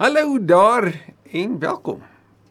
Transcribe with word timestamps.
Hallo 0.00 0.38
daar 0.40 0.86
en 1.28 1.58
welkom 1.60 1.98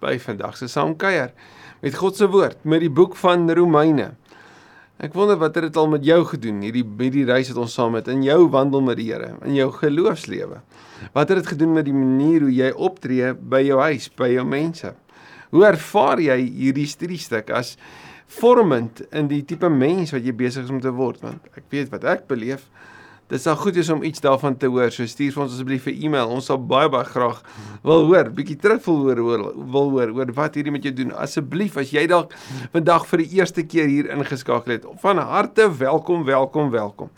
by 0.04 0.20
vandag 0.22 0.54
se 0.60 0.68
saamkuier 0.70 1.32
met 1.82 1.96
God 1.98 2.14
se 2.20 2.28
woord 2.30 2.60
met 2.62 2.84
die 2.84 2.92
boek 2.94 3.16
van 3.18 3.50
Romeine. 3.58 4.12
Ek 5.02 5.16
wonder 5.18 5.40
wat 5.42 5.58
het 5.58 5.66
dit 5.66 5.80
al 5.82 5.90
met 5.90 6.06
jou 6.06 6.20
gedoen 6.30 6.60
hierdie 6.62 6.84
hierdie 7.00 7.24
reis 7.26 7.50
wat 7.50 7.64
ons 7.64 7.74
saam 7.80 7.98
het 7.98 8.12
in 8.14 8.22
jou 8.22 8.44
wandel 8.54 8.86
met 8.86 9.00
die 9.02 9.08
Here, 9.10 9.32
in 9.42 9.58
jou 9.58 9.66
geloofslewe. 9.80 10.62
Wat 11.16 11.34
het 11.34 11.42
dit 11.42 11.50
gedoen 11.56 11.74
met 11.80 11.90
die 11.90 11.96
manier 11.98 12.46
hoe 12.46 12.54
jy 12.54 12.70
optree 12.70 13.34
by 13.34 13.64
jou 13.66 13.82
huis, 13.82 14.12
by 14.14 14.30
jou 14.36 14.46
mense? 14.46 14.94
Hoe 15.50 15.66
ervaar 15.72 16.22
jy 16.22 16.38
hierdie 16.46 16.86
studiestuk 16.86 17.50
as 17.50 17.80
vormend 18.38 19.02
in 19.10 19.26
die 19.34 19.42
tipe 19.42 19.74
mens 19.74 20.14
wat 20.14 20.22
jy 20.22 20.38
besig 20.38 20.70
is 20.70 20.78
om 20.78 20.86
te 20.86 20.94
word? 20.94 21.18
Want 21.26 21.50
ek 21.58 21.66
weet 21.74 21.90
wat 21.98 22.06
ek 22.14 22.30
beleef 22.30 22.70
Dit 23.30 23.44
sal 23.44 23.54
goed 23.62 23.76
wees 23.78 23.90
om 23.94 24.02
iets 24.02 24.24
daarvan 24.26 24.56
te 24.58 24.66
hoor. 24.66 24.90
So 24.90 25.06
stuur 25.06 25.36
vir 25.36 25.44
ons 25.44 25.54
asseblief 25.54 25.86
'n 25.86 26.02
e-mail. 26.02 26.32
Ons 26.34 26.46
sal 26.50 26.58
baie 26.58 26.90
baie 26.90 27.06
graag 27.06 27.44
wil 27.84 28.06
hoor, 28.10 28.32
bietjie 28.34 28.58
terug 28.58 28.84
wil 28.86 28.98
hoor, 29.06 29.18
hoor 29.18 29.42
wil 29.72 29.90
hoor 29.92 30.10
oor 30.18 30.34
wat 30.34 30.56
hierdie 30.56 30.72
met 30.72 30.84
jou 30.84 30.94
doen. 30.94 31.12
Asseblief 31.14 31.78
as 31.78 31.92
jy 31.92 32.08
dalk 32.08 32.34
vandag 32.74 33.06
vir 33.06 33.18
die 33.18 33.38
eerste 33.38 33.64
keer 33.64 33.86
hier 33.88 34.10
ingeskakel 34.10 34.72
het, 34.72 34.86
van 35.02 35.18
harte 35.18 35.70
welkom, 35.78 36.26
welkom, 36.26 36.72
welkom. 36.72 37.10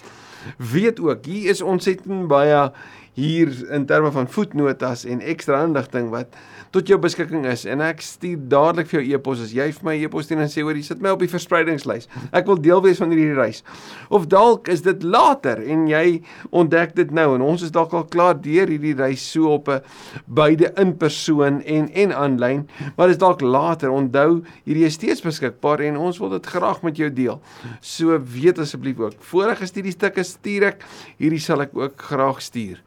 Weet 0.57 0.99
ook, 0.99 1.25
hier 1.25 1.49
is 1.49 1.61
ontsettend 1.61 2.27
baie 2.27 2.71
hier 3.13 3.51
in 3.73 3.85
terme 3.85 4.11
van 4.11 4.27
voetnotas 4.31 5.03
en 5.05 5.19
ekstra 5.19 5.63
inligting 5.65 6.09
wat 6.13 6.35
tot 6.71 6.87
jou 6.87 6.95
beskikking 7.03 7.43
is 7.51 7.65
en 7.67 7.81
ek 7.83 7.99
stuur 8.05 8.39
dadelik 8.51 8.87
vir 8.87 9.01
jou 9.01 9.17
e-pos 9.17 9.41
as 9.43 9.51
jy 9.51 9.65
vir 9.75 9.87
my 9.87 9.95
e-pos 10.05 10.27
stuur 10.27 10.39
en 10.39 10.51
sê 10.51 10.63
hoor 10.63 10.77
jy 10.79 10.85
sit 10.87 11.01
my 11.03 11.11
op 11.11 11.19
die 11.19 11.31
verspreidingslys. 11.31 12.07
Ek 12.31 12.47
wil 12.47 12.61
deel 12.63 12.79
wees 12.85 13.01
van 13.01 13.11
hierdie 13.11 13.35
reis. 13.35 13.59
Of 14.07 14.29
dalk 14.31 14.69
is 14.71 14.85
dit 14.85 15.03
later 15.03 15.59
en 15.59 15.83
jy 15.91 16.21
ontdek 16.55 16.95
dit 16.95 17.11
nou 17.11 17.33
en 17.35 17.43
ons 17.43 17.65
is 17.67 17.73
dalk 17.75 17.91
al 17.97 18.05
klaar 18.13 18.39
deur 18.39 18.71
hierdie 18.71 18.95
reis 18.95 19.25
so 19.33 19.51
op 19.57 19.67
'n 19.67 19.81
beide 20.27 20.71
in 20.79 20.95
persoon 20.97 21.61
en 21.61 21.89
en 21.91 22.15
aanlyn, 22.15 22.67
maar 22.95 23.07
dit 23.07 23.15
is 23.15 23.21
dalk 23.21 23.41
later. 23.41 23.91
Onthou, 23.91 24.43
hierdie 24.63 24.85
is 24.85 24.93
steeds 24.93 25.21
beskikbaar 25.21 25.81
en 25.81 25.97
ons 25.97 26.17
wil 26.17 26.29
dit 26.29 26.45
graag 26.45 26.81
met 26.81 26.97
jou 26.97 27.09
deel. 27.13 27.41
So 27.81 28.19
weet 28.23 28.59
asseblief 28.59 28.99
ook, 28.99 29.13
vorige 29.19 29.65
studiestukke 29.65 30.23
stuur 30.23 30.63
ek, 30.63 30.85
hierdie 31.17 31.39
sal 31.39 31.61
ek 31.61 31.75
ook 31.75 32.01
graag 32.01 32.41
stuur. 32.41 32.79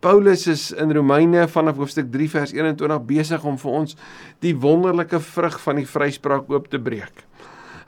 Paulus 0.00 0.46
is 0.46 0.70
in 0.72 0.92
Romeine 0.96 1.42
vanaf 1.48 1.76
hoofstuk 1.76 2.06
3 2.12 2.30
vers 2.32 2.52
21 2.56 3.02
besig 3.04 3.42
om 3.44 3.58
vir 3.60 3.74
ons 3.82 3.96
die 4.40 4.54
wonderlike 4.56 5.18
vrug 5.20 5.58
van 5.60 5.76
die 5.76 5.84
vryspraak 5.84 6.48
oop 6.48 6.70
te 6.72 6.80
breek. 6.80 7.26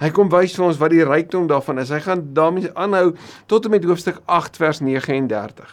Hy 0.02 0.10
kom 0.12 0.28
wys 0.28 0.52
vir 0.58 0.66
ons 0.66 0.80
wat 0.82 0.92
die 0.92 1.06
rykdom 1.08 1.46
daarvan 1.48 1.80
is. 1.80 1.92
Hy 1.94 2.02
gaan 2.04 2.26
daarmee 2.36 2.68
aanhou 2.76 3.14
tot 3.48 3.64
en 3.64 3.72
met 3.72 3.88
hoofstuk 3.88 4.20
8 4.28 4.60
vers 4.60 4.82
39. 4.84 5.72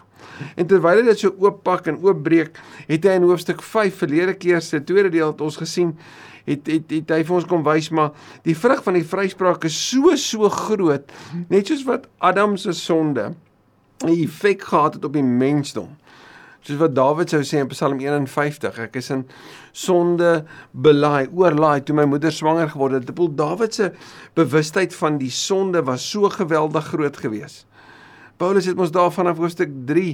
En 0.55 0.69
terwyl 0.71 1.01
hy 1.01 1.09
dit 1.09 1.25
so 1.25 1.35
ooppak 1.43 1.91
en 1.91 1.99
oopbreek, 2.05 2.55
het 2.87 3.09
hy 3.09 3.19
in 3.19 3.27
hoofstuk 3.27 3.59
5 3.65 3.99
verlede 4.05 4.37
keer 4.39 4.63
se 4.63 4.79
tweede 4.79 5.11
deel 5.17 5.33
het 5.33 5.43
ons 5.43 5.59
gesien 5.59 5.91
het 6.47 6.71
het 6.71 6.87
het 6.95 7.11
hy 7.17 7.19
vir 7.27 7.35
ons 7.35 7.49
kom 7.51 7.67
wys 7.67 7.91
maar 7.91 8.13
die 8.47 8.55
vrug 8.55 8.79
van 8.85 8.95
die 8.95 9.05
vryspraak 9.05 9.67
is 9.67 9.75
so 9.75 10.15
so 10.15 10.47
groot 10.49 11.11
net 11.51 11.67
soos 11.67 11.83
wat 11.85 12.07
Adam 12.23 12.55
se 12.57 12.71
sonde 12.73 13.33
'n 14.07 14.15
effek 14.15 14.63
gehad 14.63 14.95
het 14.95 15.05
op 15.05 15.13
die 15.13 15.23
mensdom 15.23 15.97
soos 16.61 16.79
wat 16.81 16.95
Dawid 16.95 17.31
sou 17.31 17.41
sê 17.45 17.61
in 17.63 17.71
Psalm 17.71 18.01
51 18.03 18.79
ek 18.85 18.99
is 18.99 19.09
in 19.15 19.23
sonde 19.71 20.43
belaai 20.71 21.29
oorlaai. 21.31 21.81
Toe 21.85 21.95
my 21.95 22.05
moeder 22.09 22.33
swanger 22.35 22.69
geword 22.73 22.99
het 22.99 23.09
terwyl 23.09 23.31
Dawid 23.35 23.79
se 23.79 23.91
bewustheid 24.39 24.95
van 24.95 25.17
die 25.21 25.31
sonde 25.33 25.83
was 25.87 26.05
so 26.05 26.29
geweldig 26.29 26.91
groot 26.93 27.17
geweest 27.17 27.69
Paulus 28.39 28.65
het 28.65 28.77
ons 28.79 28.91
daarvan 28.91 29.27
af 29.27 29.37
hoofstuk 29.37 29.71
3 29.85 30.13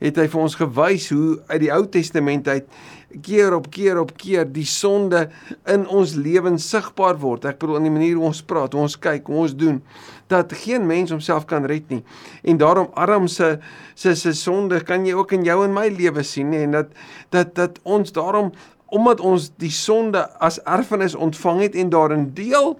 het 0.00 0.18
hy 0.20 0.24
vir 0.32 0.40
ons 0.40 0.54
gewys 0.56 1.10
hoe 1.12 1.36
uit 1.50 1.60
die 1.60 1.72
Ou 1.72 1.82
Testament 1.92 2.48
uit 2.48 2.78
keer 3.22 3.54
op 3.54 3.70
keer 3.70 4.00
op 4.00 4.12
keer 4.18 4.44
die 4.52 4.66
sonde 4.66 5.28
in 5.64 5.86
ons 5.88 6.14
lewens 6.14 6.68
sigbaar 6.68 7.18
word. 7.22 7.46
Ek 7.46 7.58
bedoel 7.62 7.80
in 7.80 7.88
die 7.88 7.94
manier 7.94 8.18
hoe 8.18 8.28
ons 8.30 8.42
praat, 8.42 8.74
hoe 8.74 8.82
ons 8.82 8.98
kyk, 8.98 9.30
hoe 9.30 9.44
ons 9.46 9.56
doen 9.56 9.80
dat 10.26 10.52
geen 10.52 10.86
mens 10.86 11.12
homself 11.14 11.44
kan 11.46 11.64
red 11.70 11.86
nie. 11.88 12.02
En 12.42 12.58
daarom 12.58 12.90
Adam 12.94 13.28
se 13.30 13.58
se 13.94 14.14
se 14.14 14.32
sonde 14.32 14.80
kan 14.82 15.06
jy 15.06 15.14
ook 15.14 15.32
in 15.32 15.44
jou 15.46 15.62
en 15.64 15.74
my 15.74 15.88
lewe 15.88 16.22
sien 16.22 16.50
nie 16.50 16.64
en 16.66 16.70
dat 16.70 16.90
dat 17.30 17.54
dat 17.54 17.78
ons 17.82 18.12
daarom 18.12 18.52
omdat 18.86 19.20
ons 19.20 19.50
die 19.58 19.70
sonde 19.70 20.22
as 20.38 20.60
erfenis 20.62 21.14
ontvang 21.14 21.60
het 21.60 21.74
en 21.74 21.90
daarin 21.90 22.30
deel 22.34 22.76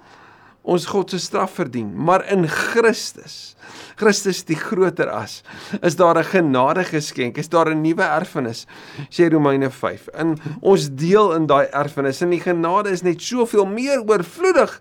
ons 0.67 0.87
God 0.91 1.13
se 1.15 1.21
straf 1.23 1.61
verdien, 1.61 1.93
maar 1.95 2.27
in 2.33 2.49
Christus 2.51 3.55
Christus 3.97 4.43
die 4.45 4.59
groter 4.61 5.09
as. 5.09 5.41
Is 5.81 5.97
daar 5.97 6.19
'n 6.19 6.25
genade 6.25 6.85
geskenk? 6.85 7.39
Is 7.39 7.49
daar 7.49 7.71
'n 7.71 7.81
nuwe 7.81 8.03
erfenis? 8.03 8.67
Sê 9.11 9.31
Romeine 9.33 9.71
5. 9.71 10.09
In 10.19 10.39
ons 10.61 10.89
deel 10.91 11.35
in 11.35 11.47
daai 11.47 11.67
erfenis 11.73 12.21
en 12.21 12.31
die 12.31 12.41
genade 12.41 12.91
is 12.91 13.03
net 13.03 13.23
soveel 13.23 13.67
meer 13.67 14.03
oorvloedig 14.05 14.81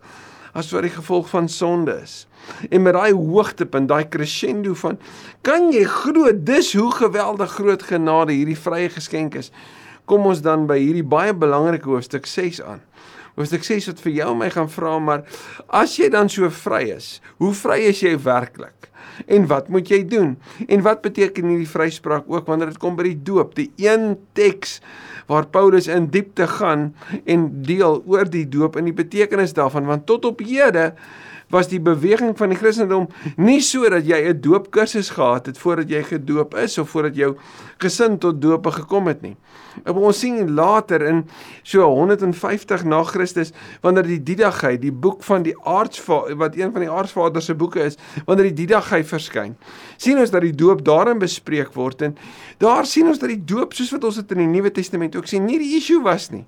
as 0.53 0.71
wat 0.71 0.81
die 0.81 0.91
gevolg 0.91 1.29
van 1.29 1.49
sonde 1.49 1.99
is. 2.03 2.27
En 2.69 2.81
met 2.81 2.93
daai 2.93 3.13
hoogtepunt, 3.13 3.87
daai 3.87 4.07
crescendo 4.09 4.73
van 4.73 4.99
kan 5.41 5.71
jy 5.71 5.83
glo 5.83 6.31
dis 6.33 6.73
hoe 6.73 6.91
geweldig 6.91 7.51
groot 7.51 7.83
genade 7.83 8.33
hierdie 8.33 8.59
vrye 8.59 8.89
geskenk 8.89 9.35
is. 9.35 9.51
Kom 10.05 10.25
ons 10.25 10.41
dan 10.41 10.67
by 10.67 10.77
hierdie 10.79 11.03
baie 11.03 11.33
belangrike 11.33 11.89
hoofstuk 11.89 12.25
6 12.25 12.61
aan. 12.61 12.81
Hoofstuk 13.35 13.65
6 13.67 13.89
wat 13.91 14.01
vir 14.05 14.13
jou 14.21 14.33
my 14.39 14.47
gaan 14.53 14.69
vra 14.71 14.95
maar 15.03 15.25
as 15.67 15.97
jy 15.99 16.07
dan 16.13 16.29
so 16.31 16.47
vry 16.63 16.85
is, 16.95 17.19
hoe 17.43 17.51
vry 17.53 17.81
is 17.89 17.99
jy 18.03 18.15
werklik? 18.23 18.87
En 19.31 19.47
wat 19.47 19.67
moet 19.71 19.89
jy 19.91 20.01
doen? 20.07 20.35
En 20.67 20.83
wat 20.85 21.03
beteken 21.03 21.47
hierdie 21.51 21.69
vryspraak 21.69 22.27
ook 22.31 22.47
wanneer 22.47 22.73
dit 22.73 22.79
kom 22.81 22.95
by 22.95 23.09
die 23.09 23.19
doop? 23.27 23.53
Die 23.55 23.69
een 23.79 24.15
teks 24.35 24.79
waar 25.27 25.47
Paulus 25.51 25.87
in 25.91 26.07
diepte 26.13 26.47
gaan 26.47 26.89
en 27.25 27.47
deel 27.65 28.01
oor 28.05 28.29
die 28.29 28.45
doop 28.49 28.75
en 28.79 28.87
die 28.87 28.95
betekenis 28.95 29.55
daarvan 29.57 29.87
want 29.89 30.05
tot 30.09 30.25
op 30.25 30.43
hede 30.45 30.93
was 31.53 31.67
die 31.67 31.79
beweging 31.79 32.37
van 32.37 32.49
die 32.49 32.57
Christendom 32.57 33.07
nie 33.37 33.61
sodat 33.61 34.05
jy 34.07 34.19
'n 34.29 34.41
doopkursus 34.41 35.09
gehad 35.09 35.45
het 35.45 35.57
voordat 35.57 35.89
jy 35.89 36.03
gedoop 36.03 36.55
is 36.55 36.77
of 36.77 36.89
voordat 36.89 37.15
jou 37.15 37.35
gesin 37.77 38.17
tot 38.17 38.41
doop 38.41 38.65
gekom 38.65 39.07
het 39.07 39.21
nie. 39.21 39.35
En 39.83 39.95
ons 39.95 40.19
sien 40.19 40.53
later 40.53 41.01
in 41.01 41.25
so 41.63 41.83
150 41.83 42.83
na 42.83 43.03
Christus 43.03 43.51
wanneer 43.81 44.07
die 44.07 44.23
Didagai, 44.23 44.77
die 44.79 44.91
boek 44.91 45.23
van 45.23 45.43
die 45.43 45.55
aardsvader 45.63 46.37
wat 46.39 46.55
een 46.55 46.71
van 46.71 46.81
die 46.81 46.91
aardsvader 46.91 47.41
se 47.41 47.55
boeke 47.55 47.83
is, 47.83 47.97
wanneer 48.25 48.53
die 48.53 48.65
Didagai 48.65 49.03
verskyn, 49.03 49.57
sien 49.97 50.17
ons 50.17 50.31
dat 50.31 50.41
die 50.41 50.55
doop 50.55 50.85
daarin 50.85 51.19
bespreek 51.19 51.73
word 51.73 52.01
en 52.01 52.17
daar 52.57 52.85
sien 52.85 53.07
ons 53.07 53.19
dat 53.19 53.29
die 53.29 53.43
doop 53.43 53.73
soos 53.73 53.91
wat 53.91 54.03
ons 54.03 54.15
dit 54.15 54.31
in 54.31 54.45
die 54.45 54.53
Nuwe 54.57 54.71
Testament 54.71 55.15
ook 55.15 55.27
sien, 55.27 55.45
nie 55.45 55.59
die 55.59 55.75
issue 55.77 56.01
was 56.01 56.31
nie. 56.31 56.45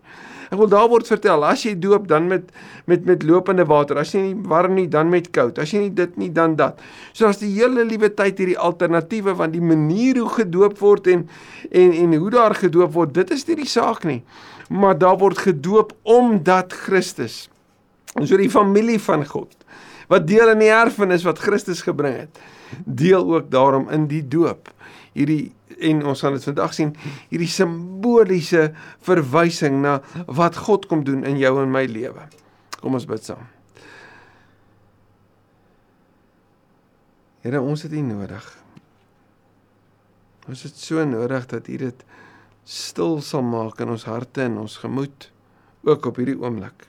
Ek 0.47 0.57
wil 0.59 0.69
daar 0.71 0.87
word 0.91 1.09
vertel, 1.09 1.43
as 1.43 1.65
jy 1.65 1.73
doop 1.79 2.07
dan 2.07 2.29
met 2.31 2.51
met 2.87 3.03
met 3.05 3.23
lopende 3.27 3.65
water, 3.67 3.99
as 3.99 4.13
jy 4.15 4.21
nie 4.29 4.35
warm 4.47 4.77
nie 4.77 4.87
dan 4.87 5.09
met 5.11 5.27
koud, 5.35 5.59
as 5.59 5.73
jy 5.75 5.87
nie 5.87 5.93
dit 5.95 6.15
nie 6.17 6.29
dan 6.31 6.55
dat. 6.55 6.79
So 7.13 7.27
as 7.27 7.41
die 7.41 7.51
hele 7.57 7.83
liewe 7.83 8.09
tyd 8.15 8.39
hierdie 8.39 8.57
alternatiewe 8.57 9.35
van 9.35 9.51
die 9.51 9.63
manier 9.63 10.21
hoe 10.21 10.31
gedoop 10.39 10.79
word 10.79 11.11
en 11.11 11.27
en 11.71 11.91
en 11.91 12.15
hoe 12.15 12.31
daar 12.31 12.55
gedoop 12.55 12.93
word, 12.95 13.13
dit 13.13 13.35
is 13.35 13.47
nie 13.47 13.59
die 13.63 13.69
saak 13.69 14.07
nie. 14.07 14.21
Maar 14.69 14.97
daar 14.97 15.19
word 15.19 15.43
gedoop 15.43 15.93
omdat 16.03 16.73
Christus 16.87 17.47
ons 18.17 18.31
so 18.31 18.39
die 18.39 18.49
familie 18.49 18.99
van 18.99 19.25
God 19.27 19.53
wat 20.07 20.27
deel 20.27 20.53
in 20.53 20.63
die 20.63 20.71
erfenis 20.71 21.25
wat 21.27 21.41
Christus 21.43 21.83
gebring 21.83 22.15
het, 22.21 22.39
deel 22.85 23.25
ook 23.27 23.51
daarom 23.51 23.89
in 23.91 24.07
die 24.07 24.23
doop. 24.23 24.71
Hierdie 25.17 25.51
en 25.89 26.03
ons 26.09 26.21
gaan 26.21 26.35
dit 26.37 26.45
vandag 26.45 26.73
sien 26.73 26.93
hierdie 27.31 27.49
simboliese 27.49 28.69
verwysing 29.05 29.81
na 29.83 29.97
wat 30.39 30.57
God 30.67 30.87
kom 30.89 31.03
doen 31.07 31.25
in 31.27 31.39
jou 31.41 31.55
en 31.61 31.73
my 31.73 31.85
lewe. 31.89 32.27
Kom 32.81 32.97
ons 32.97 33.07
bid 33.09 33.25
saam. 33.25 33.45
Here, 37.45 37.61
ons 37.61 37.85
het 37.85 37.93
U 37.93 38.01
nodig. 38.03 38.45
Ons 40.47 40.65
het 40.67 40.79
so 40.79 41.03
nodig 41.07 41.45
dat 41.49 41.69
U 41.69 41.77
dit 41.81 42.07
stil 42.67 43.21
sal 43.23 43.45
maak 43.47 43.79
in 43.81 43.93
ons 43.93 44.07
harte 44.09 44.43
en 44.43 44.59
ons 44.65 44.79
gemoed 44.81 45.29
ook 45.87 46.09
op 46.09 46.17
hierdie 46.19 46.37
oomblik. 46.37 46.87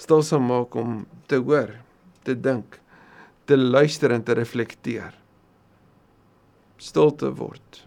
Stil 0.00 0.22
sal 0.24 0.40
maak 0.40 0.74
om 0.80 1.02
te 1.28 1.42
hoor, 1.42 1.74
te 2.24 2.34
dink, 2.34 2.78
te 3.44 3.58
luister 3.58 4.14
en 4.14 4.24
te 4.24 4.36
reflekteer 4.38 5.12
stil 6.84 7.14
te 7.16 7.30
word. 7.38 7.80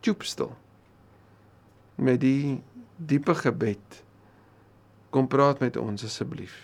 Choop 0.00 0.24
stil. 0.26 0.52
Met 2.00 2.22
die 2.24 2.58
diepe 2.96 3.36
gebed 3.36 4.02
kom 5.14 5.28
praat 5.30 5.62
met 5.62 5.78
ons 5.80 6.04
asseblief. 6.06 6.56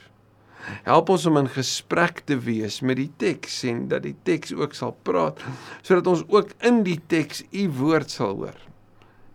Help 0.86 1.10
ons 1.14 1.26
om 1.28 1.38
in 1.38 1.50
gesprek 1.52 2.22
te 2.26 2.38
wees 2.42 2.80
met 2.82 2.98
die 2.98 3.10
teks 3.20 3.60
en 3.70 3.84
dat 3.90 4.02
die 4.06 4.16
teks 4.26 4.54
ook 4.56 4.74
sal 4.74 4.96
praat 5.06 5.42
sodat 5.82 6.08
ons 6.10 6.24
ook 6.32 6.54
in 6.66 6.82
die 6.86 6.98
teks 7.10 7.44
u 7.52 7.68
woord 7.78 8.10
sal 8.10 8.34
hoor. 8.40 8.58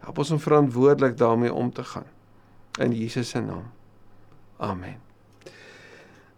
Help 0.02 0.24
ons 0.24 0.34
om 0.36 0.42
verantwoordelik 0.42 1.16
daarmee 1.20 1.54
om 1.54 1.72
te 1.72 1.86
gaan. 1.86 2.10
In 2.80 2.96
Jesus 2.96 3.30
se 3.30 3.40
naam. 3.40 3.70
Amen. 4.58 5.11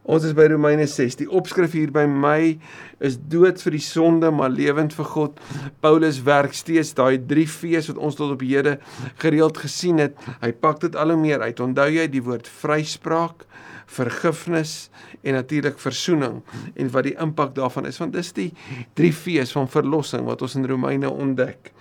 Ons 0.04 0.26
is 0.28 0.34
by 0.36 0.50
Romeine 0.52 0.84
6. 0.90 1.16
Die 1.22 1.30
opskrif 1.32 1.78
hier 1.78 1.92
by 1.96 2.04
my 2.10 2.58
is 3.04 3.16
dood 3.32 3.62
vir 3.64 3.78
die 3.78 3.84
sonde, 3.84 4.34
maar 4.36 4.52
lewend 4.52 4.96
vir 4.98 5.08
God. 5.08 5.40
Paulus 5.84 6.20
werk 6.28 6.56
steeds 6.58 6.92
daai 6.98 7.16
drie 7.24 7.48
fees 7.48 7.88
wat 7.88 8.02
ons 8.04 8.20
tot 8.20 8.34
op 8.36 8.44
hede 8.44 8.76
gereeld 9.24 9.62
gesien 9.64 10.04
het. 10.04 10.20
Hy 10.44 10.52
pak 10.60 10.84
dit 10.84 10.98
al 11.00 11.16
hoe 11.16 11.22
meer 11.22 11.46
uit. 11.46 11.64
Onthou 11.64 11.88
jy 11.88 12.10
die 12.12 12.24
woord 12.26 12.52
vryspraak, 12.52 13.48
vergifnis 13.94 14.90
en 15.24 15.38
natuurlik 15.38 15.80
verzoening 15.80 16.40
en 16.80 16.92
wat 16.92 17.08
die 17.08 17.18
impak 17.22 17.52
daarvan 17.56 17.86
is 17.86 18.00
want 18.00 18.16
dis 18.16 18.32
die 18.36 18.50
drie 18.98 19.12
fees 19.14 19.52
van 19.54 19.68
verlossing 19.70 20.24
wat 20.28 20.42
ons 20.42 20.56
in 20.60 20.68
Romeine 20.68 21.12
ontdek. 21.12 21.72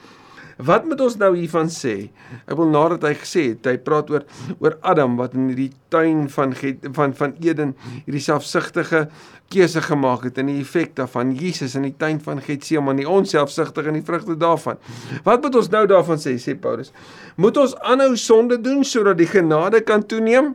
Wat 0.57 0.85
moet 0.89 1.01
ons 1.01 1.17
nou 1.21 1.33
hiervan 1.37 1.71
sê? 1.73 2.11
Ek 2.47 2.57
wil 2.59 2.71
nadat 2.73 3.07
hy 3.07 3.13
gesê 3.21 3.45
het, 3.53 3.67
hy 3.67 3.79
praat 3.83 4.11
oor 4.13 4.27
oor 4.59 4.79
Adam 4.83 5.17
wat 5.21 5.37
in 5.39 5.51
hierdie 5.51 5.71
tuin 5.93 6.27
van 6.33 6.55
van 6.97 7.15
van 7.19 7.37
Eden 7.43 7.75
hierdie 8.07 8.23
selfsugtige 8.25 9.07
keuse 9.53 9.83
gemaak 9.85 10.25
het 10.29 10.39
en 10.41 10.49
die 10.49 10.61
effek 10.63 10.95
daarvan 10.97 11.35
Jesus 11.37 11.77
in 11.77 11.87
die 11.89 11.95
tuin 11.99 12.21
van 12.25 12.41
Getsemane, 12.41 13.05
ons 13.09 13.35
selfsugtig 13.35 13.91
in 13.91 13.99
die 14.01 14.07
vrugte 14.07 14.37
daarvan. 14.41 14.81
Wat 15.27 15.45
moet 15.45 15.61
ons 15.61 15.71
nou 15.73 15.85
daarvan 15.91 16.21
sê, 16.21 16.39
sê 16.41 16.57
Paulus? 16.57 16.93
Moet 17.37 17.61
ons 17.61 17.77
aanhou 17.85 18.15
sonde 18.17 18.61
doen 18.63 18.85
sodat 18.85 19.21
die 19.21 19.29
genade 19.29 19.83
kan 19.85 20.05
toeneem? 20.05 20.55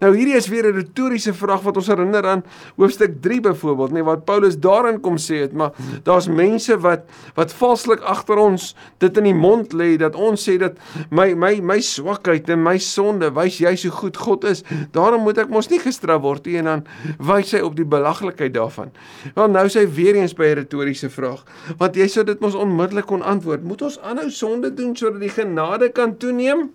Nou 0.00 0.12
hierdie 0.12 0.36
is 0.36 0.48
weer 0.48 0.66
'n 0.66 0.76
retoriese 0.76 1.32
vraag 1.34 1.62
wat 1.62 1.76
ons 1.76 1.86
herinner 1.86 2.26
aan 2.26 2.44
hoofstuk 2.76 3.22
3 3.22 3.40
byvoorbeeld, 3.40 3.92
nê, 3.92 4.04
wat 4.04 4.24
Paulus 4.24 4.58
daarin 4.58 5.00
kom 5.00 5.16
sê 5.16 5.40
het, 5.40 5.52
maar 5.52 5.72
daar's 6.02 6.28
mense 6.28 6.78
wat 6.80 7.04
wat 7.34 7.52
valslik 7.52 8.00
agter 8.00 8.36
ons 8.36 8.74
dit 8.98 9.16
in 9.16 9.24
die 9.24 9.34
mond 9.34 9.72
lê 9.72 9.96
dat 9.96 10.14
ons 10.14 10.48
sê 10.48 10.58
dat 10.58 10.76
my 11.10 11.34
my 11.34 11.60
my 11.60 11.80
swakheid 11.80 12.48
en 12.50 12.62
my 12.62 12.78
sonde 12.78 13.30
wys 13.32 13.58
jy 13.58 13.76
so 13.76 13.90
goed 13.90 14.16
God 14.16 14.44
is. 14.44 14.62
Daarom 14.92 15.22
moet 15.22 15.38
ek 15.38 15.48
mos 15.48 15.70
nie 15.70 15.80
gestraf 15.80 16.22
word 16.22 16.46
nie 16.46 16.56
en 16.56 16.64
dan 16.64 16.84
wys 17.18 17.52
hy 17.52 17.60
op 17.60 17.76
die 17.76 17.84
belaglikheid 17.84 18.54
daarvan. 18.54 18.90
Wel 19.34 19.48
nou 19.48 19.66
sê 19.68 19.86
weer 19.88 20.16
eens 20.16 20.34
by 20.34 20.44
'n 20.44 20.54
retoriese 20.54 21.10
vraag, 21.10 21.44
want 21.78 21.96
jy 21.96 22.08
sou 22.08 22.24
dit 22.24 22.40
mos 22.40 22.54
onmiddellik 22.54 23.06
kon 23.06 23.22
antwoord. 23.22 23.64
Moet 23.64 23.82
ons 23.82 24.00
aanhou 24.00 24.30
sonde 24.30 24.74
doen 24.74 24.96
sodat 24.96 25.20
die 25.20 25.30
genade 25.30 25.88
kan 25.88 26.16
toeneem? 26.16 26.70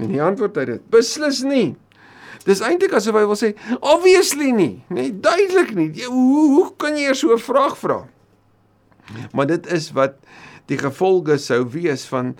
En 0.00 0.08
die 0.08 0.22
antwoord 0.22 0.56
uit 0.56 0.66
dit: 0.66 0.90
Beslis 0.90 1.42
nie. 1.42 1.76
Dis 2.46 2.62
eintlik 2.64 2.94
asof 2.98 3.14
hy 3.14 3.26
wil 3.28 3.38
sê 3.38 3.52
obviously 3.78 4.50
nie, 4.52 4.82
nee, 4.90 5.12
duidelik 5.12 5.74
nie. 5.76 5.90
Hoe 6.06 6.46
hoe 6.56 6.70
kan 6.76 6.96
jy 6.98 7.14
so 7.14 7.34
'n 7.34 7.38
vraag 7.38 7.76
vra? 7.78 8.06
Maar 9.32 9.46
dit 9.46 9.66
is 9.66 9.92
wat 9.92 10.18
die 10.66 10.78
gevolge 10.78 11.38
sou 11.38 11.64
wees 11.68 12.04
van 12.06 12.34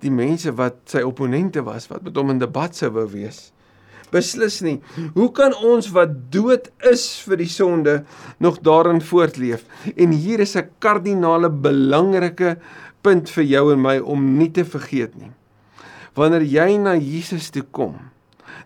die 0.00 0.10
mense 0.10 0.52
wat 0.56 0.76
sy 0.90 1.02
opponente 1.02 1.62
was 1.62 1.88
wat 1.90 2.02
met 2.02 2.16
hom 2.16 2.30
in 2.30 2.38
debat 2.38 2.74
sou 2.76 2.90
wou 2.90 3.06
wees. 3.06 3.52
Beslis 4.10 4.60
nie. 4.60 4.80
Hoe 5.14 5.30
kan 5.30 5.54
ons 5.54 5.90
wat 5.94 6.32
dood 6.34 6.70
is 6.90 7.04
vir 7.22 7.36
die 7.36 7.50
sonde 7.50 8.04
nog 8.42 8.58
daarin 8.66 9.00
voortleef? 9.00 9.62
En 9.96 10.10
hier 10.10 10.40
is 10.40 10.56
'n 10.56 10.68
kardinale 10.78 11.50
belangrike 11.50 12.58
punt 13.02 13.30
vir 13.30 13.44
jou 13.44 13.72
en 13.72 13.80
my 13.80 13.98
om 13.98 14.38
nie 14.38 14.50
te 14.50 14.64
vergeet 14.64 15.14
nie. 15.16 15.30
Wanneer 16.14 16.42
jy 16.42 16.76
na 16.76 16.96
Jesus 16.96 17.50
toe 17.50 17.62
kom, 17.70 18.10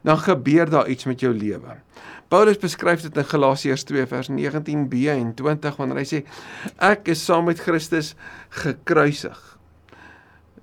dan 0.05 0.21
gebeur 0.21 0.71
daar 0.71 0.89
iets 0.89 1.09
met 1.09 1.21
jou 1.21 1.33
lewe. 1.33 1.79
Paulus 2.29 2.59
beskryf 2.61 3.05
dit 3.05 3.17
in 3.17 3.25
Galasiërs 3.25 3.85
2 3.89 4.07
vers 4.11 4.29
19b 4.29 5.09
en 5.13 5.35
20 5.35 5.77
wanneer 5.81 6.01
hy 6.03 6.07
sê 6.09 6.21
ek 6.83 7.09
is 7.13 7.25
saam 7.25 7.49
met 7.49 7.61
Christus 7.63 8.13
gekruisig. 8.63 9.39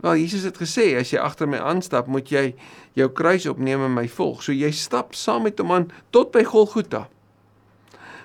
Wel 0.01 0.23
Jesus 0.23 0.45
het 0.49 0.57
gesê 0.57 0.91
as 0.97 1.13
jy 1.13 1.21
agter 1.21 1.49
my 1.49 1.61
aanstap, 1.61 2.09
moet 2.09 2.29
jy 2.33 2.51
jou 2.97 3.07
kruis 3.13 3.45
opneem 3.49 3.85
en 3.85 3.93
my 3.93 4.07
volg. 4.09 4.41
So 4.41 4.53
jy 4.53 4.71
stap 4.73 5.13
saam 5.17 5.45
met 5.45 5.61
hom 5.61 5.73
aan 5.75 5.89
tot 6.13 6.33
by 6.33 6.43
Golgotha. 6.45 7.05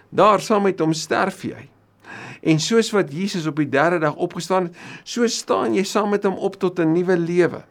Daar 0.09 0.41
saam 0.41 0.65
met 0.69 0.81
hom 0.81 0.95
sterf 0.97 1.45
jy. 1.45 1.69
En 2.47 2.61
soos 2.63 2.93
wat 2.95 3.13
Jesus 3.13 3.47
op 3.49 3.61
die 3.61 3.69
3de 3.69 4.01
dag 4.05 4.17
opgestaan 4.17 4.71
het, 4.71 4.85
so 5.05 5.29
staan 5.29 5.77
jy 5.77 5.85
saam 5.85 6.13
met 6.15 6.25
hom 6.25 6.37
op 6.41 6.57
tot 6.61 6.81
'n 6.81 6.93
nuwe 6.93 7.17
lewe. 7.19 7.65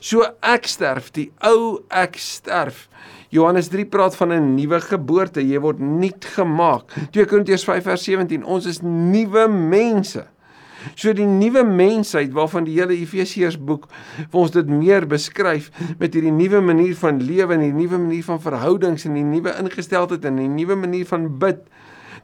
So 0.00 0.26
ek 0.40 0.68
sterf, 0.68 1.10
die 1.16 1.30
ou 1.44 1.80
ek 1.88 2.18
sterf. 2.20 2.88
Johannes 3.34 3.68
3 3.72 3.86
praat 3.90 4.16
van 4.16 4.32
'n 4.32 4.54
nuwe 4.54 4.80
geboorte. 4.80 5.42
Jy 5.42 5.60
word 5.60 5.80
nuut 5.80 6.24
gemaak. 6.24 6.84
2 7.10 7.26
Korintiërs 7.26 7.64
5 7.64 7.82
vers 7.82 8.04
17. 8.04 8.44
Ons 8.44 8.66
is 8.66 8.80
nuwe 8.82 9.48
mense. 9.48 10.24
So 10.94 11.12
die 11.16 11.26
nuwe 11.26 11.64
mensheid 11.64 12.32
waarvan 12.36 12.66
die 12.68 12.76
hele 12.76 12.96
Efesiërs 12.96 13.56
boek 13.56 13.88
vir 14.18 14.40
ons 14.40 14.52
dit 14.54 14.68
meer 14.68 15.06
beskryf 15.08 15.70
met 15.98 16.14
hierdie 16.14 16.34
nuwe 16.34 16.60
manier 16.60 16.94
van 17.00 17.22
lewe 17.24 17.56
en 17.56 17.64
hierdie 17.64 17.86
nuwe 17.86 17.98
manier 17.98 18.26
van 18.26 18.40
verhoudings 18.40 19.06
en 19.08 19.16
die 19.18 19.24
nuwe 19.24 19.54
ingesteldheid 19.62 20.24
en 20.28 20.42
die 20.42 20.50
nuwe 20.50 20.76
manier 20.76 21.08
van 21.08 21.30
bid. 21.40 21.64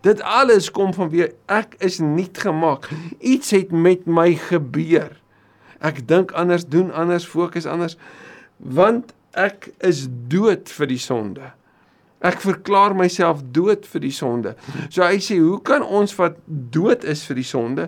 Dit 0.04 0.22
alles 0.24 0.70
kom 0.72 0.92
vanweë 0.96 1.32
ek 1.52 1.76
is 1.84 2.00
nuut 2.04 2.38
gemaak. 2.38 2.88
Iets 3.20 3.52
het 3.56 3.72
met 3.72 4.06
my 4.06 4.34
gebeur. 4.48 5.16
Ek 5.80 6.02
dink 6.08 6.32
anders, 6.36 6.66
doen 6.68 6.92
anders, 6.92 7.26
fokus 7.26 7.66
anders 7.66 7.96
want 8.60 9.14
ek 9.32 9.70
is 9.86 10.04
dood 10.28 10.68
vir 10.68 10.88
die 10.90 11.00
sonde. 11.00 11.52
Ek 12.20 12.42
verklaar 12.44 12.92
myself 12.92 13.40
dood 13.54 13.86
vir 13.88 14.02
die 14.04 14.12
sonde. 14.12 14.52
So 14.92 15.00
hy 15.00 15.22
sê, 15.24 15.38
hoe 15.40 15.56
kan 15.64 15.80
ons 15.80 16.12
wat 16.18 16.36
dood 16.44 17.06
is 17.08 17.22
vir 17.24 17.38
die 17.40 17.46
sonde 17.48 17.86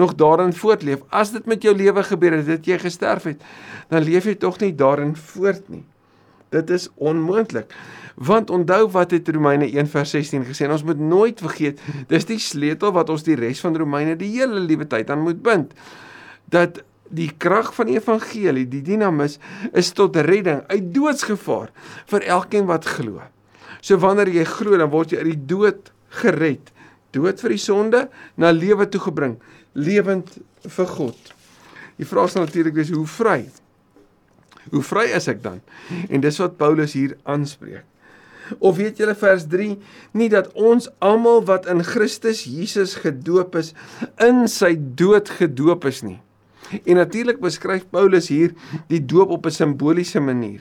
nog 0.00 0.14
daarin 0.16 0.54
voortleef? 0.56 1.02
As 1.12 1.34
dit 1.34 1.44
met 1.50 1.64
jou 1.64 1.74
lewe 1.76 2.06
gebeur 2.08 2.38
het, 2.38 2.48
dat 2.48 2.68
jy 2.68 2.78
gesterf 2.80 3.28
het, 3.28 3.44
dan 3.92 4.06
leef 4.06 4.24
jy 4.30 4.38
tog 4.40 4.56
nie 4.62 4.72
daarin 4.72 5.12
voort 5.34 5.68
nie. 5.68 5.84
Dit 6.54 6.72
is 6.72 6.88
onmoontlik. 6.96 7.68
Want 8.14 8.48
onthou 8.54 8.86
wat 8.94 9.12
het 9.12 9.28
Romeine 9.28 9.66
1:16 9.68 10.46
gesê? 10.48 10.70
Ons 10.70 10.86
moet 10.86 10.98
nooit 10.98 11.40
vergeet, 11.40 11.80
dis 12.08 12.24
die 12.24 12.38
sleutel 12.38 12.94
wat 12.94 13.10
ons 13.10 13.26
die 13.26 13.36
res 13.36 13.60
van 13.60 13.76
Romeine 13.76 14.16
die 14.16 14.30
hele 14.38 14.64
liewe 14.64 14.86
tyd 14.86 15.10
aan 15.10 15.26
moet 15.26 15.42
bind. 15.42 15.74
Dat 16.48 16.80
die 17.10 17.30
krag 17.38 17.72
van 17.76 17.90
die 17.90 17.98
evangelie, 17.98 18.64
die 18.68 18.82
dinamis 18.84 19.38
is 19.76 19.92
tot 19.96 20.16
redding 20.16 20.62
uit 20.70 20.90
doodsgevaar 20.94 21.70
vir 22.10 22.28
elkeen 22.36 22.68
wat 22.70 22.88
glo. 22.96 23.22
So 23.84 24.00
wanneer 24.00 24.30
jy 24.32 24.46
glo, 24.48 24.78
dan 24.80 24.90
word 24.92 25.12
jy 25.12 25.20
uit 25.20 25.32
die 25.34 25.46
dood 25.54 25.90
gered. 26.22 26.70
Dood 27.14 27.40
vir 27.44 27.54
die 27.54 27.62
sonde 27.62 28.06
na 28.40 28.50
lewe 28.54 28.88
toe 28.90 29.02
gebring, 29.04 29.36
lewend 29.76 30.32
vir 30.64 30.88
God. 30.96 31.34
Die 32.00 32.08
vraag 32.08 32.32
is 32.32 32.38
natuurlik 32.38 32.74
wees 32.78 32.90
hoe 32.94 33.06
vry? 33.06 33.44
Hoe 34.72 34.82
vry 34.82 35.10
is 35.14 35.28
ek 35.30 35.42
dan? 35.44 35.60
En 36.08 36.24
dis 36.24 36.40
wat 36.40 36.56
Paulus 36.58 36.96
hier 36.96 37.14
aanspreek. 37.28 37.84
Of 38.58 38.76
weet 38.76 38.98
julle 39.00 39.14
vers 39.16 39.46
3 39.48 39.70
nie 40.20 40.28
dat 40.32 40.50
ons 40.52 40.90
almal 41.04 41.44
wat 41.48 41.68
in 41.70 41.80
Christus 41.86 42.42
Jesus 42.44 42.98
gedoop 43.00 43.56
is 43.56 43.72
in 44.20 44.44
sy 44.52 44.74
dood 44.76 45.30
gedoop 45.38 45.86
is 45.88 46.02
nie. 46.04 46.18
En 46.84 46.96
natuurlik 46.96 47.40
beskryf 47.40 47.86
Paulus 47.90 48.28
hier 48.28 48.54
die 48.88 49.04
doop 49.04 49.30
op 49.30 49.46
'n 49.46 49.50
simboliese 49.50 50.20
manier. 50.20 50.60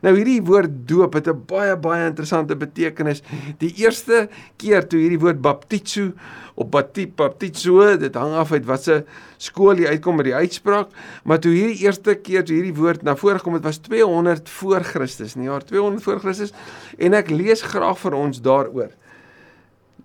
Nou 0.00 0.14
hierdie 0.16 0.40
woord 0.46 0.70
doop 0.88 1.14
het 1.18 1.28
'n 1.28 1.42
baie 1.46 1.76
baie 1.76 2.06
interessante 2.06 2.56
betekenis. 2.56 3.22
Die 3.58 3.74
eerste 3.76 4.28
keer 4.56 4.86
toe 4.86 5.00
hierdie 5.00 5.18
woord 5.18 5.40
baptizo 5.40 6.12
op 6.54 6.70
baptizo, 6.70 7.96
dit 7.96 8.14
hang 8.14 8.34
af 8.34 8.52
uit 8.52 8.64
watse 8.64 9.04
skool 9.38 9.78
jy 9.80 9.86
uitkom 9.86 10.16
met 10.16 10.24
die 10.24 10.34
uitspraak, 10.34 10.88
maar 11.24 11.40
toe 11.40 11.52
hierdie 11.52 11.86
eerste 11.86 12.14
keer 12.14 12.44
toe 12.44 12.54
hierdie 12.54 12.74
woord 12.74 13.02
na 13.02 13.16
vore 13.16 13.40
kom, 13.40 13.52
dit 13.52 13.64
was 13.64 13.78
200 13.78 14.48
voor 14.48 14.84
Christus, 14.84 15.34
nie 15.34 15.48
jaar 15.48 15.64
200 15.64 16.02
voor 16.02 16.20
Christus 16.20 16.52
en 16.98 17.14
ek 17.14 17.30
lees 17.30 17.62
graag 17.62 17.98
vir 17.98 18.14
ons 18.14 18.40
daaroor. 18.40 18.90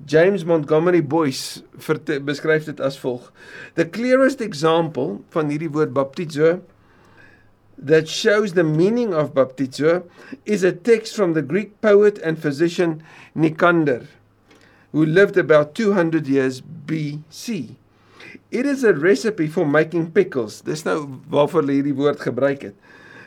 James 0.04 0.44
Montgomery 0.46 1.02
Boyce 1.02 1.64
beskryf 1.78 2.66
dit 2.66 2.80
as 2.80 2.98
volg: 3.00 3.32
The 3.76 3.86
clearest 3.86 4.42
example 4.42 5.22
van 5.32 5.50
hierdie 5.50 5.72
woord 5.72 5.94
baptizo 5.96 6.62
that 7.78 8.08
shows 8.08 8.54
the 8.54 8.64
meaning 8.64 9.14
of 9.14 9.34
baptizo 9.34 10.04
is 10.46 10.64
a 10.64 10.72
text 10.72 11.16
from 11.16 11.34
the 11.34 11.42
Greek 11.42 11.80
poet 11.82 12.20
and 12.24 12.40
physician 12.40 13.02
Nicander 13.36 14.08
who 14.92 15.06
lived 15.06 15.36
about 15.36 15.76
200 15.76 16.26
years 16.26 16.62
BC. 16.62 17.76
It 18.50 18.66
is 18.66 18.84
a 18.86 18.94
recipe 18.94 19.48
for 19.48 19.66
making 19.66 20.12
pickles. 20.12 20.62
Dis 20.62 20.86
nou 20.88 21.20
waarvoor 21.28 21.66
hulle 21.66 21.76
hierdie 21.76 21.96
woord 21.98 22.22
gebruik 22.24 22.64
het. 22.70 22.78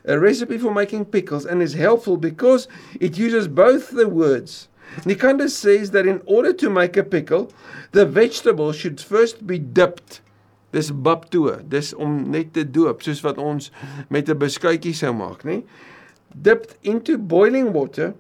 A 0.08 0.16
recipe 0.16 0.56
for 0.56 0.72
making 0.72 1.04
pickles 1.12 1.44
and 1.44 1.60
is 1.60 1.75
helpful 1.76 2.16
because 2.16 2.68
it 3.00 3.18
uses 3.18 3.48
both 3.48 3.90
the 3.90 4.08
words 4.08 4.68
Nicander 5.04 5.49
says 5.49 5.90
that 5.90 6.07
in 6.07 6.23
order 6.26 6.52
to 6.52 6.71
make 6.71 6.97
a 6.97 7.04
pickle, 7.04 7.52
the 7.92 8.07
vegetable 8.07 8.73
should 8.73 9.00
first 9.00 9.47
be 9.47 9.59
dipped. 9.59 10.21
Dis 10.73 10.90
baptoe, 10.90 11.62
dis 11.68 11.95
om 11.95 12.30
net 12.30 12.52
te 12.52 12.64
doop 12.64 13.00
soos 13.02 13.23
wat 13.25 13.38
ons 13.40 13.71
met 14.11 14.28
'n 14.28 14.38
beskuitjie 14.38 14.95
sou 14.95 15.12
maak, 15.12 15.45
nê? 15.45 15.62
Dipped 16.42 16.76
into 16.83 17.16
boiling 17.16 17.73
water 17.73 18.14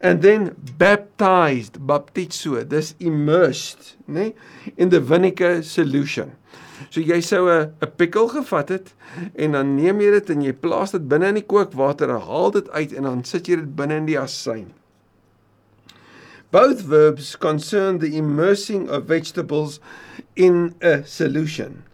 and 0.00 0.22
then 0.22 0.54
baptized, 0.78 1.78
baptizo, 1.86 2.64
dis 2.64 2.94
immersed, 2.98 3.96
nê, 4.08 4.32
in 4.76 4.88
the 4.88 5.00
vinegar 5.00 5.62
solution. 5.62 6.32
So 6.88 7.00
jy 7.00 7.20
sou 7.20 7.48
'n 7.48 7.74
'n 7.82 7.92
pikkel 7.98 8.28
gevat 8.28 8.68
het 8.68 8.94
en 9.34 9.52
dan 9.52 9.76
neem 9.76 10.00
jy 10.00 10.10
dit 10.10 10.30
en 10.30 10.42
jy 10.42 10.52
plaas 10.52 10.92
dit 10.92 11.08
binne 11.08 11.28
in 11.28 11.34
die 11.34 11.46
kookwater 11.46 12.08
en 12.08 12.20
haal 12.20 12.50
dit 12.50 12.70
uit 12.70 12.92
en 12.92 13.02
dan 13.02 13.24
sit 13.24 13.46
jy 13.46 13.56
dit 13.56 13.76
binne 13.76 13.96
in 13.96 14.06
die 14.06 14.18
asyn. 14.18 14.72
Both 16.50 16.80
verbs 16.80 17.36
concern 17.36 17.98
the 17.98 18.16
immersing 18.16 18.88
of 18.88 19.04
vegetables 19.04 19.78
in 20.34 20.74
a 20.80 21.04
solution. 21.04 21.84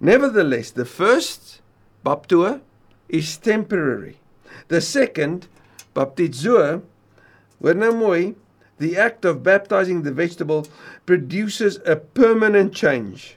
Nevertheless, 0.00 0.70
the 0.70 0.86
first, 0.86 1.60
bapto, 2.04 2.60
is 3.08 3.36
temporary. 3.36 4.16
The 4.68 4.80
second, 4.80 5.48
baptizo, 5.94 6.82
hoor 7.60 7.74
nou 7.74 7.92
mooi, 7.92 8.34
the 8.78 8.96
act 8.96 9.24
of 9.24 9.42
baptizing 9.42 10.02
the 10.02 10.12
vegetable 10.12 10.66
produces 11.06 11.78
a 11.86 11.96
permanent 11.96 12.74
change. 12.74 13.36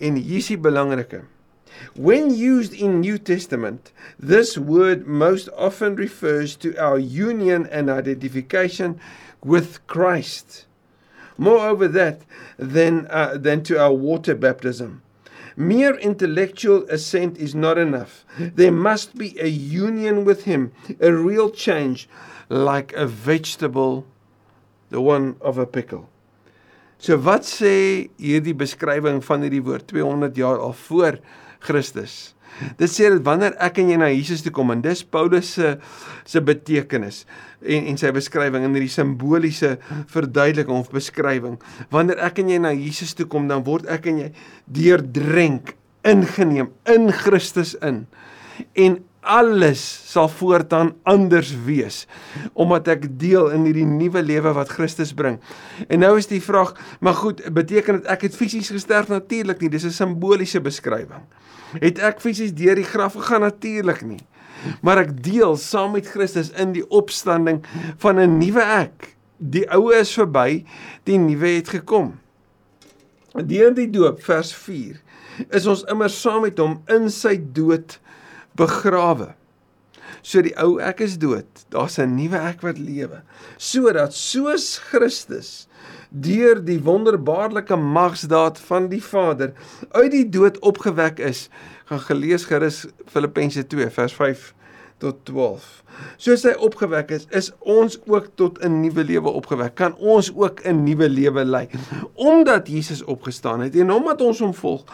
En 0.00 0.16
hier 0.16 0.38
is 0.38 0.48
die 0.48 0.58
belangrike. 0.58 1.24
When 1.94 2.32
used 2.34 2.72
in 2.72 3.00
New 3.00 3.18
Testament, 3.18 3.92
this 4.18 4.56
word 4.56 5.06
most 5.06 5.48
often 5.56 5.94
refers 5.96 6.56
to 6.56 6.76
our 6.76 6.98
union 6.98 7.66
and 7.66 7.90
identification 7.90 8.98
with 9.44 9.86
Christ. 9.86 10.66
Moreover 11.38 11.88
that 11.88 12.22
than 12.56 13.06
uh, 13.10 13.36
than 13.36 13.62
to 13.64 13.78
our 13.78 13.92
water 13.92 14.34
baptism. 14.34 15.02
Mere 15.56 15.96
intellectual 15.96 16.84
assent 16.90 17.38
is 17.38 17.54
not 17.54 17.78
enough. 17.78 18.26
There 18.38 18.72
must 18.72 19.16
be 19.16 19.38
a 19.40 19.48
union 19.48 20.24
with 20.24 20.44
him, 20.44 20.72
a 21.00 21.12
real 21.12 21.50
change 21.50 22.08
like 22.48 22.92
a 22.92 23.06
vegetable 23.06 24.06
the 24.90 25.00
one 25.00 25.36
of 25.40 25.58
a 25.58 25.66
pickle. 25.66 26.08
So 26.98 27.16
wat 27.20 27.44
sê 27.44 28.08
hierdie 28.20 28.56
beskrywing 28.56 29.20
van 29.24 29.44
hierdie 29.44 29.64
woord 29.64 29.88
200 29.90 30.36
jaar 30.36 30.60
al 30.62 30.72
voor 30.86 31.18
Christus? 31.60 32.35
Dit 32.80 32.92
sê 32.92 33.10
dat 33.12 33.24
wanneer 33.26 33.56
ek 33.62 33.80
en 33.82 33.90
jy 33.92 33.98
na 34.00 34.10
Jesus 34.12 34.44
toe 34.44 34.52
kom 34.54 34.72
en 34.72 34.84
dis 34.84 35.04
Paulus 35.04 35.56
se 35.58 35.76
se 36.26 36.40
betekenis 36.42 37.24
en 37.64 37.88
en 37.90 37.98
sy 38.00 38.10
beskrywing 38.14 38.66
in 38.66 38.76
hierdie 38.76 38.92
simboliese 38.92 39.76
verduideliking 40.12 40.76
of 40.76 40.92
beskrywing, 40.94 41.58
wanneer 41.94 42.20
ek 42.26 42.40
en 42.42 42.52
jy 42.52 42.60
na 42.62 42.72
Jesus 42.76 43.14
toe 43.16 43.28
kom, 43.30 43.48
dan 43.50 43.64
word 43.66 43.88
ek 43.92 44.08
en 44.10 44.22
jy 44.24 44.30
deurdrenk, 44.78 45.74
ingeneem 46.06 46.70
in 46.92 47.10
Christus 47.14 47.74
in. 47.84 48.04
En 48.78 49.00
alles 49.26 49.82
sal 50.10 50.28
voortaan 50.30 50.94
anders 51.02 51.50
wees 51.66 52.04
omdat 52.54 52.88
ek 52.94 53.08
deel 53.20 53.50
in 53.54 53.66
hierdie 53.68 53.86
nuwe 53.88 54.22
lewe 54.22 54.52
wat 54.56 54.72
Christus 54.72 55.12
bring. 55.16 55.40
En 55.88 56.00
nou 56.02 56.14
is 56.18 56.30
die 56.30 56.42
vraag, 56.42 56.74
maar 57.00 57.18
goed, 57.18 57.42
beteken 57.52 58.00
dit 58.00 58.10
ek 58.12 58.28
het 58.28 58.38
fisies 58.38 58.70
gesterf 58.72 59.10
natuurlik 59.12 59.60
nie, 59.60 59.70
dis 59.70 59.84
'n 59.84 59.94
simboliese 59.94 60.60
beskrywing. 60.60 61.26
Het 61.80 61.98
ek 61.98 62.20
fisies 62.20 62.54
deur 62.54 62.74
die 62.74 62.86
graf 62.86 63.14
gegaan 63.18 63.40
natuurlik 63.40 64.02
nie. 64.06 64.22
Maar 64.82 64.98
ek 64.98 65.22
deel 65.22 65.56
saam 65.56 65.92
met 65.92 66.06
Christus 66.06 66.50
in 66.50 66.72
die 66.72 66.86
opstanding 66.88 67.64
van 67.98 68.18
'n 68.20 68.38
nuwe 68.38 68.62
ek. 68.62 69.16
Die 69.38 69.66
ou 69.70 69.92
is 69.92 70.14
verby, 70.14 70.64
die 71.04 71.18
nuwe 71.18 71.48
het 71.48 71.68
gekom. 71.68 72.18
Deur 73.34 73.74
die 73.74 73.90
doop 73.90 74.22
vers 74.22 74.54
4 74.54 75.02
is 75.50 75.66
ons 75.66 75.84
immer 75.92 76.10
saam 76.10 76.46
met 76.46 76.58
hom 76.58 76.78
in 76.88 77.10
sy 77.10 77.36
dood 77.52 77.98
begrawe. 78.56 79.34
So 80.26 80.42
die 80.42 80.54
ou 80.58 80.78
ek 80.82 81.02
is 81.04 81.18
dood, 81.22 81.46
daar's 81.70 81.98
'n 81.98 82.16
nuwe 82.16 82.38
ek 82.38 82.62
wat 82.62 82.78
lewe. 82.78 83.22
Sodat 83.58 84.14
soos 84.14 84.78
Christus 84.78 85.68
deur 86.10 86.64
die 86.64 86.80
wonderbaarlike 86.82 87.76
magsdaad 87.76 88.58
van 88.58 88.88
die 88.88 89.02
Vader 89.02 89.52
uit 89.90 90.10
die 90.10 90.28
dood 90.28 90.58
opgewek 90.58 91.18
is, 91.18 91.48
gaan 91.84 92.00
gelees 92.00 92.44
gerus 92.44 92.86
Filippense 93.06 93.66
2 93.66 93.90
vers 93.90 94.12
5 94.12 94.54
tot 94.98 95.24
12. 95.24 95.82
Soos 96.16 96.42
hy 96.42 96.54
opgewek 96.58 97.10
is, 97.10 97.26
is 97.30 97.52
ons 97.60 97.98
ook 98.06 98.30
tot 98.34 98.58
'n 98.64 98.80
nuwe 98.80 99.04
lewe 99.04 99.28
opgewek. 99.28 99.74
Kan 99.74 99.94
ons 99.96 100.32
ook 100.34 100.60
'n 100.64 100.84
nuwe 100.84 101.08
lewe 101.08 101.44
lei 101.44 101.68
omdat 102.14 102.68
Jesus 102.68 103.04
opgestaan 103.04 103.60
het 103.60 103.76
en 103.76 103.92
omdat 103.92 104.20
ons 104.20 104.38
hom 104.38 104.54
volg, 104.54 104.84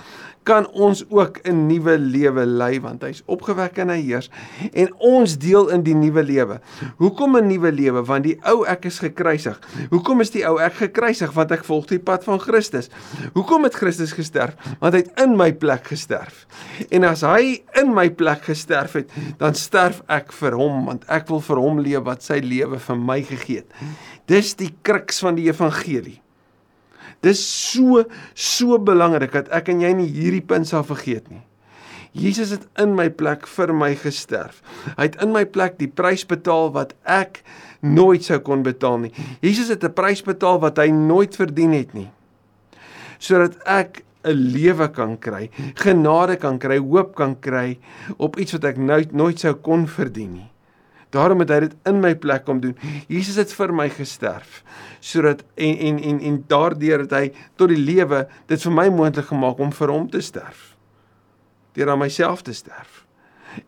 kan 0.42 0.66
ons 0.71 1.04
ook 1.09 1.38
'n 1.42 1.66
nuwe 1.66 1.99
lewe 1.99 2.47
lei 2.47 2.80
want 2.80 3.02
hy's 3.02 3.23
opgewek 3.26 3.78
en 3.78 3.88
hy 3.88 4.00
heers 4.00 4.30
en 4.73 4.94
ons 4.99 5.38
deel 5.38 5.68
in 5.68 5.82
die 5.82 5.94
nuwe 5.94 6.23
lewe. 6.23 6.61
Hoekom 6.97 7.37
'n 7.37 7.47
nuwe 7.47 7.73
lewe? 7.73 8.04
Want 8.04 8.25
die 8.25 8.38
ou 8.42 8.66
ek 8.66 8.85
is 8.85 8.99
gekruisig. 8.99 9.61
Hoekom 9.90 10.21
is 10.21 10.30
die 10.30 10.47
ou 10.47 10.59
ek 10.61 10.73
gekruisig? 10.73 11.32
Want 11.32 11.50
ek 11.50 11.64
volg 11.64 11.87
die 11.87 11.99
pad 11.99 12.25
van 12.25 12.40
Christus. 12.40 12.88
Hoekom 13.32 13.62
het 13.62 13.75
Christus 13.75 14.12
gesterf? 14.12 14.54
Want 14.80 14.94
hy 14.94 15.00
het 15.00 15.21
in 15.21 15.37
my 15.37 15.52
plek 15.52 15.87
gesterf. 15.87 16.47
En 16.90 17.04
as 17.04 17.21
hy 17.21 17.62
in 17.75 17.94
my 17.94 18.11
plek 18.11 18.42
gesterf 18.42 18.92
het, 18.92 19.11
dan 19.38 19.54
sterf 19.54 20.02
ek 20.09 20.32
vir 20.32 20.52
hom 20.52 20.88
want 20.92 21.06
ek 21.08 21.30
wil 21.30 21.40
vir 21.40 21.61
hom 21.64 21.80
leef 21.82 22.04
wat 22.08 22.26
sy 22.26 22.40
lewe 22.44 22.80
vir 22.82 22.99
my 22.99 23.20
gegee 23.26 23.62
het. 23.62 23.70
Dis 24.30 24.54
die 24.58 24.72
kruks 24.84 25.22
van 25.25 25.38
die 25.38 25.49
evangelie. 25.49 26.18
Dis 27.22 27.40
so 27.46 28.04
so 28.34 28.78
belangrik 28.82 29.34
dat 29.37 29.50
ek 29.54 29.70
en 29.72 29.82
jy 29.84 29.92
nie 29.96 30.11
hierdie 30.11 30.44
punt 30.44 30.68
sal 30.68 30.84
vergeet 30.87 31.30
nie. 31.30 31.42
Jesus 32.12 32.50
het 32.52 32.64
in 32.82 32.92
my 32.96 33.08
plek 33.08 33.46
vir 33.49 33.72
my 33.72 33.94
gesterf. 33.96 34.61
Hy 34.99 35.06
het 35.08 35.20
in 35.25 35.32
my 35.32 35.46
plek 35.49 35.78
die 35.80 35.88
prys 35.88 36.26
betaal 36.28 36.68
wat 36.75 36.92
ek 37.08 37.40
nooit 37.80 38.26
sou 38.26 38.37
kon 38.44 38.64
betaal 38.66 38.99
nie. 39.06 39.12
Jesus 39.40 39.72
het 39.72 39.84
'n 39.84 39.94
prys 39.96 40.20
betaal 40.22 40.61
wat 40.61 40.76
hy 40.78 40.90
nooit 40.90 41.34
verdien 41.37 41.72
het 41.72 41.94
nie. 41.94 42.11
Sodat 43.18 43.56
ek 43.64 44.04
'n 44.25 44.37
lewe 44.52 44.88
kan 44.92 45.16
kry, 45.18 45.50
genade 45.75 46.37
kan 46.37 46.58
kry, 46.58 46.78
hoop 46.78 47.14
kan 47.14 47.34
kry 47.40 47.78
op 48.18 48.37
iets 48.37 48.52
wat 48.52 48.64
ek 48.64 48.76
nooit 48.76 49.12
nooit 49.12 49.38
sou 49.38 49.54
kon 49.54 49.87
verdien 49.87 50.32
nie. 50.32 50.51
Daarom 51.12 51.45
het 51.45 51.52
hy 51.52 51.61
dit 51.66 51.76
in 51.88 52.00
my 52.00 52.14
plek 52.16 52.47
kom 52.49 52.62
doen. 52.62 52.76
Jesus 53.09 53.37
het 53.40 53.52
vir 53.52 53.75
my 53.76 53.88
gesterf 53.92 54.62
sodat 55.02 55.42
en 55.59 55.78
en 55.88 55.99
en 55.99 56.21
en 56.21 56.37
daardeur 56.49 57.04
het 57.04 57.14
hy 57.16 57.25
tot 57.59 57.73
die 57.73 57.81
lewe 57.81 58.25
dit 58.50 58.62
vir 58.62 58.73
my 58.73 58.88
moontlik 58.95 59.26
gemaak 59.33 59.59
om 59.61 59.73
vir 59.75 59.92
hom 59.92 60.09
te 60.11 60.23
sterf. 60.23 60.76
Deur 61.75 61.90
aan 61.90 62.04
myself 62.04 62.45
te 62.47 62.54
sterf 62.54 63.02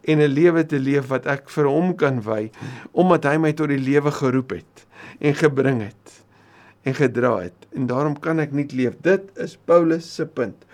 en 0.00 0.18
'n 0.18 0.32
lewe 0.32 0.66
te 0.66 0.78
leef 0.78 1.08
wat 1.08 1.26
ek 1.26 1.50
vir 1.50 1.66
hom 1.68 1.94
kan 1.94 2.22
wy 2.22 2.50
omdat 2.92 3.24
hy 3.24 3.36
my 3.36 3.52
tot 3.52 3.68
die 3.68 3.78
lewe 3.78 4.10
geroep 4.10 4.50
het 4.50 4.86
en 5.20 5.34
gebring 5.34 5.82
het 5.82 6.23
en 6.84 6.94
gedra 6.94 7.36
het 7.46 7.64
en 7.74 7.86
daarom 7.86 8.14
kan 8.22 8.38
ek 8.42 8.52
nie 8.54 8.66
leef. 8.70 8.94
Dit 9.02 9.26
is 9.40 9.56
Paulus 9.66 10.06
se 10.14 10.26
punt. 10.26 10.64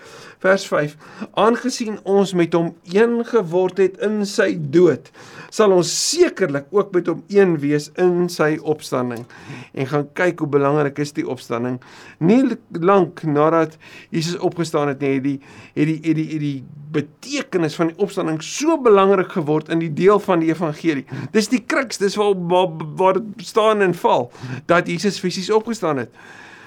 Vers 0.40 0.67
5: 0.69 0.97
Aangesien 1.40 1.99
ons 2.09 2.33
met 2.37 2.55
hom 2.57 2.75
een 2.93 3.21
geword 3.29 3.81
het 3.81 3.99
in 4.05 4.21
sy 4.29 4.55
dood, 4.73 5.11
sal 5.52 5.75
ons 5.76 5.90
sekerlik 5.90 6.69
ook 6.75 6.93
met 6.97 7.09
hom 7.11 7.23
een 7.33 7.57
wees 7.61 7.90
in 8.00 8.29
sy 8.33 8.55
opstanding. 8.61 9.25
En 9.73 9.88
gaan 9.90 10.09
kyk 10.17 10.40
hoe 10.45 10.49
belangrik 10.49 11.00
is 11.02 11.12
die 11.17 11.26
opstanding. 11.29 11.81
Nie 12.19 12.43
lank 12.76 13.23
nadat 13.25 13.76
Jesus 14.12 14.38
opgestaan 14.40 14.93
het 14.93 15.00
nie, 15.00 15.17
het 15.17 15.25
die 15.25 15.38
het 15.75 15.88
die 15.88 15.99
het 16.05 16.17
die 16.17 16.29
het 16.31 16.45
die 16.45 16.59
betekenis 16.90 17.76
van 17.79 17.93
die 17.93 18.00
opstanding 18.02 18.40
so 18.43 18.75
belangrik 18.83 19.31
geword 19.37 19.69
in 19.71 19.79
die 19.79 19.93
deel 19.95 20.19
van 20.25 20.40
die 20.43 20.49
evangelie. 20.50 21.05
Dis 21.35 21.49
die 21.52 21.61
kruks, 21.62 22.00
dis 22.00 22.17
waar 22.19 22.35
waar, 22.50 22.73
waar 22.97 23.21
staan 23.37 23.85
en 23.85 23.95
val 23.95 24.31
dat 24.67 24.88
Jesus 24.88 25.21
fisies 25.21 25.52
opgestaan 25.55 26.00
het. 26.00 26.00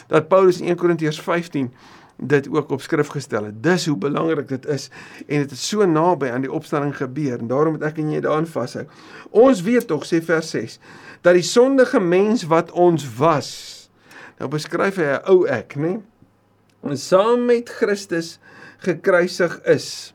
Dat 0.08 0.28
Paulus 0.28 0.60
in 0.62 0.68
1 0.68 0.76
Korintiërs 0.76 1.22
15 1.22 1.74
dit 2.18 2.50
ook 2.50 2.72
op 2.72 2.82
skrif 2.82 3.08
gestel 3.08 3.44
het. 3.44 3.64
Dis 3.64 3.86
hoe 3.86 3.98
belangrik 3.98 4.48
dit 4.48 4.66
is 4.66 4.90
en 5.28 5.40
dit 5.40 5.52
is 5.52 5.68
so 5.68 5.86
naby 5.86 6.30
aan 6.30 6.42
die 6.42 6.52
opstanding 6.52 6.96
gebeur 6.98 7.40
en 7.40 7.48
daarom 7.48 7.78
moet 7.78 7.84
ek 7.84 7.98
en 7.98 8.12
jy 8.12 8.22
daaraan 8.22 8.48
vashou. 8.48 8.86
Ons 9.32 9.62
weet 9.62 9.88
tog 9.88 10.06
sê 10.06 10.22
vers 10.24 10.50
6 10.50 10.80
dat 11.22 11.34
die 11.34 11.46
sondige 11.48 12.00
mens 12.00 12.44
wat 12.52 12.72
ons 12.72 13.08
was 13.18 13.52
nou 14.40 14.50
beskryf 14.52 14.98
hy 15.00 15.08
'n 15.14 15.24
ou 15.32 15.46
ek, 15.48 15.76
nê? 15.76 16.02
En 16.84 16.98
saam 16.98 17.46
met 17.46 17.70
Christus 17.70 18.40
gekruisig 18.84 19.62
is. 19.64 20.14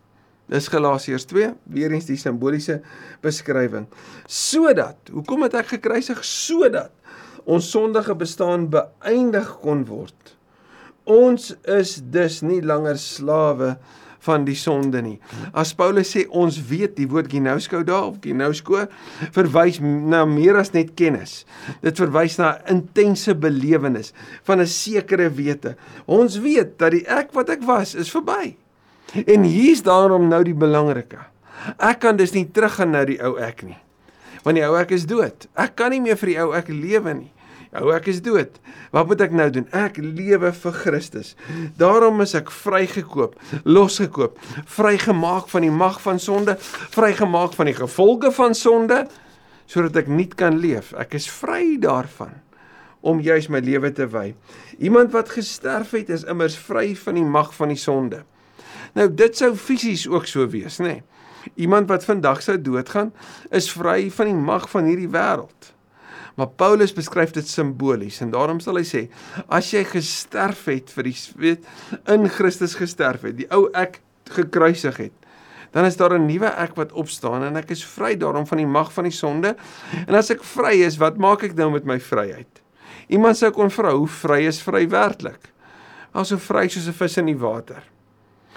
Dis 0.48 0.68
Galasiërs 0.68 1.24
2, 1.24 1.54
weer 1.64 1.92
eens 1.92 2.06
die 2.08 2.16
simboliese 2.16 2.80
beskrywing. 3.20 3.86
Sodat, 4.26 4.96
hoekom 5.12 5.42
het 5.42 5.54
ek 5.54 5.66
gekruisig 5.76 6.24
sodat 6.24 6.92
ons 7.48 7.70
sondige 7.72 8.14
bestaan 8.18 8.68
beëindig 8.72 9.54
kon 9.62 9.86
word? 9.88 10.34
Ons 11.08 11.54
is 11.64 11.96
dus 12.04 12.42
nie 12.44 12.60
langer 12.60 12.98
slawe 13.00 13.76
van 14.28 14.44
die 14.44 14.56
sonde 14.58 15.00
nie. 15.02 15.16
As 15.56 15.72
Paulus 15.76 16.10
sê 16.12 16.24
ons 16.36 16.58
weet 16.68 16.96
die 16.98 17.06
woord 17.08 17.30
ginosko 17.32 17.80
daar 17.86 18.10
of 18.10 18.18
ginosko 18.24 18.84
verwys 19.34 19.78
na 19.80 20.24
meer 20.28 20.58
as 20.60 20.74
net 20.74 20.92
kennis. 20.98 21.44
Dit 21.84 22.00
verwys 22.00 22.38
na 22.40 22.56
intense 22.70 23.34
belewenis 23.38 24.12
van 24.44 24.60
'n 24.60 24.66
sekere 24.66 25.30
wete. 25.30 25.76
Ons 26.06 26.38
weet 26.38 26.78
dat 26.78 26.92
die 26.92 27.06
ek 27.06 27.32
wat 27.32 27.48
ek 27.48 27.62
was 27.62 27.94
is 27.94 28.10
verby. 28.10 28.56
En 29.26 29.42
hier's 29.42 29.82
daarom 29.82 30.28
nou 30.28 30.42
die 30.44 30.54
belangrike. 30.54 31.18
Ek 31.78 32.00
kan 32.00 32.16
dus 32.16 32.32
nie 32.32 32.48
teruggaan 32.50 32.90
na 32.90 33.04
die 33.04 33.20
ou 33.22 33.38
ek 33.38 33.62
nie. 33.62 33.78
Want 34.44 34.56
die 34.56 34.66
ou 34.66 34.76
ek 34.76 34.90
is 34.90 35.06
dood. 35.06 35.48
Ek 35.56 35.74
kan 35.76 35.90
nie 35.90 36.00
meer 36.00 36.16
vir 36.16 36.26
die 36.26 36.40
ou 36.42 36.52
ek 36.52 36.68
lewe 36.68 37.14
nie. 37.14 37.32
Ou 37.76 37.92
ek 37.92 38.08
is 38.08 38.22
dood. 38.24 38.54
Wat 38.94 39.08
moet 39.10 39.20
ek 39.26 39.34
nou 39.36 39.48
doen? 39.52 39.66
Ek 39.76 39.98
lewe 40.00 40.52
vir 40.56 40.76
Christus. 40.80 41.34
Daarom 41.76 42.22
is 42.24 42.32
ek 42.38 42.48
vrygekoop, 42.54 43.36
losgekoop, 43.68 44.38
vrygemaak 44.78 45.50
van 45.52 45.66
die 45.66 45.72
mag 45.72 45.98
van 46.00 46.20
sonde, 46.22 46.56
vrygemaak 46.96 47.56
van 47.58 47.68
die 47.68 47.76
gevolge 47.76 48.32
van 48.32 48.56
sonde 48.56 49.04
sodat 49.68 49.98
ek 50.00 50.06
nuut 50.08 50.32
kan 50.40 50.56
leef. 50.56 50.94
Ek 50.96 51.12
is 51.18 51.28
vry 51.28 51.76
daarvan 51.80 52.32
om 53.04 53.20
juis 53.20 53.50
my 53.52 53.60
lewe 53.62 53.90
te 53.94 54.08
wy. 54.10 54.32
Iemand 54.80 55.12
wat 55.12 55.28
gesterf 55.36 55.92
het 55.94 56.08
is 56.10 56.24
immers 56.24 56.56
vry 56.56 56.94
van 56.96 57.20
die 57.20 57.26
mag 57.36 57.52
van 57.54 57.74
die 57.74 57.78
sonde. 57.78 58.22
Nou 58.96 59.06
dit 59.12 59.36
sou 59.36 59.52
fisies 59.60 60.06
ook 60.08 60.26
so 60.26 60.48
wees, 60.48 60.80
nê? 60.80 60.98
Nee. 60.98 61.04
Iemand 61.54 61.88
wat 61.88 62.04
vandag 62.04 62.42
sou 62.42 62.56
doodgaan, 62.60 63.12
is 63.54 63.70
vry 63.72 64.10
van 64.12 64.32
die 64.32 64.36
mag 64.36 64.66
van 64.72 64.88
hierdie 64.88 65.08
wêreld. 65.12 65.72
Maar 66.38 66.52
Paulus 66.54 66.92
beskryf 66.94 67.32
dit 67.34 67.48
simbolies 67.48 68.20
en 68.22 68.30
daarom 68.30 68.60
sal 68.62 68.78
hy 68.78 68.84
sê 68.86 69.00
as 69.50 69.72
jy 69.74 69.82
gesterf 69.88 70.68
het 70.70 70.92
vir 70.94 71.08
die 71.10 71.16
weet 71.42 71.64
in 72.14 72.28
Christus 72.30 72.76
gesterf 72.78 73.26
het, 73.26 73.34
die 73.40 73.48
ou 73.54 73.66
ek 73.74 73.98
gekruisig 74.36 75.00
het, 75.08 75.16
dan 75.74 75.88
is 75.88 75.98
daar 75.98 76.14
'n 76.14 76.26
nuwe 76.26 76.46
ek 76.46 76.76
wat 76.76 76.92
opstaan 76.92 77.42
en 77.42 77.56
ek 77.56 77.70
is 77.74 77.84
vry 77.84 78.14
daarom 78.14 78.46
van 78.46 78.58
die 78.58 78.66
mag 78.66 78.92
van 78.92 79.04
die 79.04 79.12
sonde. 79.12 79.56
En 80.06 80.14
as 80.14 80.30
ek 80.30 80.44
vry 80.44 80.78
is, 80.86 80.96
wat 80.96 81.18
maak 81.18 81.42
ek 81.42 81.54
nou 81.54 81.70
met 81.70 81.84
my 81.84 81.98
vryheid? 82.00 82.62
Iemand 83.08 83.36
sou 83.36 83.50
kon 83.50 83.70
vra, 83.70 83.92
hoe 83.92 84.08
vry 84.08 84.46
is 84.46 84.62
vry 84.62 84.86
werklik? 84.88 85.52
As 86.14 86.28
so 86.28 86.36
vry 86.36 86.68
soos 86.68 86.86
'n 86.86 86.92
vis 86.92 87.18
in 87.18 87.26
die 87.26 87.38
water. 87.38 87.82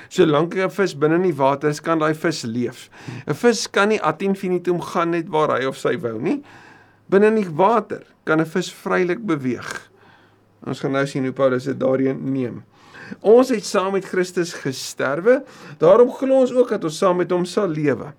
Solank 0.09 0.55
'n 0.55 0.69
vis 0.69 0.93
binne 0.93 1.15
in 1.15 1.23
die 1.23 1.35
water 1.37 1.69
is, 1.69 1.79
kan 1.79 1.99
daai 1.99 2.13
vis 2.13 2.43
leef. 2.43 2.89
'n 3.27 3.33
Vis 3.33 3.67
kan 3.67 3.89
nie 3.89 4.01
ad 4.01 4.21
infinitum 4.21 4.81
gaan 4.81 5.11
net 5.11 5.29
waar 5.29 5.59
hy 5.59 5.65
of 5.65 5.77
sy 5.77 5.97
wou 5.97 6.19
nie. 6.21 6.43
Binne 7.11 7.27
in 7.27 7.41
die 7.41 7.51
water 7.51 8.05
kan 8.23 8.39
'n 8.39 8.45
vis 8.45 8.71
vrylik 8.71 9.25
beweeg. 9.25 9.91
Ons 10.63 10.79
gaan 10.79 10.91
nou 10.91 11.05
sien 11.07 11.23
hoe 11.23 11.33
Paulus 11.33 11.63
dit 11.63 11.79
daarin 11.79 12.31
neem. 12.31 12.63
Ons 13.19 13.49
het 13.49 13.65
saam 13.65 13.91
met 13.91 14.05
Christus 14.05 14.53
gesterwe, 14.53 15.43
daarom 15.81 16.11
glo 16.11 16.39
ons 16.45 16.53
ook 16.53 16.69
dat 16.69 16.83
ons 16.83 16.97
saam 16.97 17.17
met 17.17 17.31
hom 17.31 17.45
sal 17.45 17.67
lewe. 17.67 18.13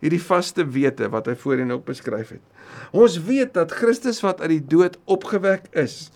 Hierdie 0.00 0.22
vaste 0.22 0.64
wete 0.64 1.08
wat 1.10 1.26
hy 1.26 1.34
voorheen 1.34 1.72
ook 1.74 1.84
beskryf 1.84 2.28
het. 2.28 2.44
Ons 2.92 3.18
weet 3.26 3.52
dat 3.54 3.74
Christus 3.74 4.20
wat 4.24 4.40
uit 4.40 4.50
die 4.50 4.66
dood 4.76 4.98
opgewek 5.04 5.66
is, 5.72 6.10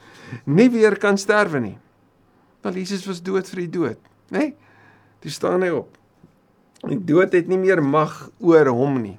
nie 0.44 0.70
weer 0.70 0.96
kan 0.98 1.18
sterwe 1.18 1.60
nie. 1.60 1.78
Want 2.62 2.78
Jesus 2.78 3.06
was 3.06 3.22
dood 3.22 3.48
vir 3.50 3.60
die 3.64 3.70
dood, 3.70 3.98
né? 4.30 4.38
Nee? 4.38 4.54
Toe 5.22 5.30
staan 5.30 5.62
hy 5.62 5.70
op. 5.74 5.98
Die 6.88 6.98
dood 6.98 7.34
het 7.34 7.50
nie 7.50 7.58
meer 7.58 7.82
mag 7.82 8.30
oor 8.42 8.70
hom 8.74 8.96
nie. 9.02 9.18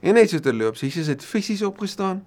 En 0.00 0.14
net 0.14 0.30
so 0.30 0.38
terloops, 0.42 0.84
Jesus 0.86 1.10
het 1.10 1.24
fisies 1.24 1.62
opgestaan, 1.66 2.22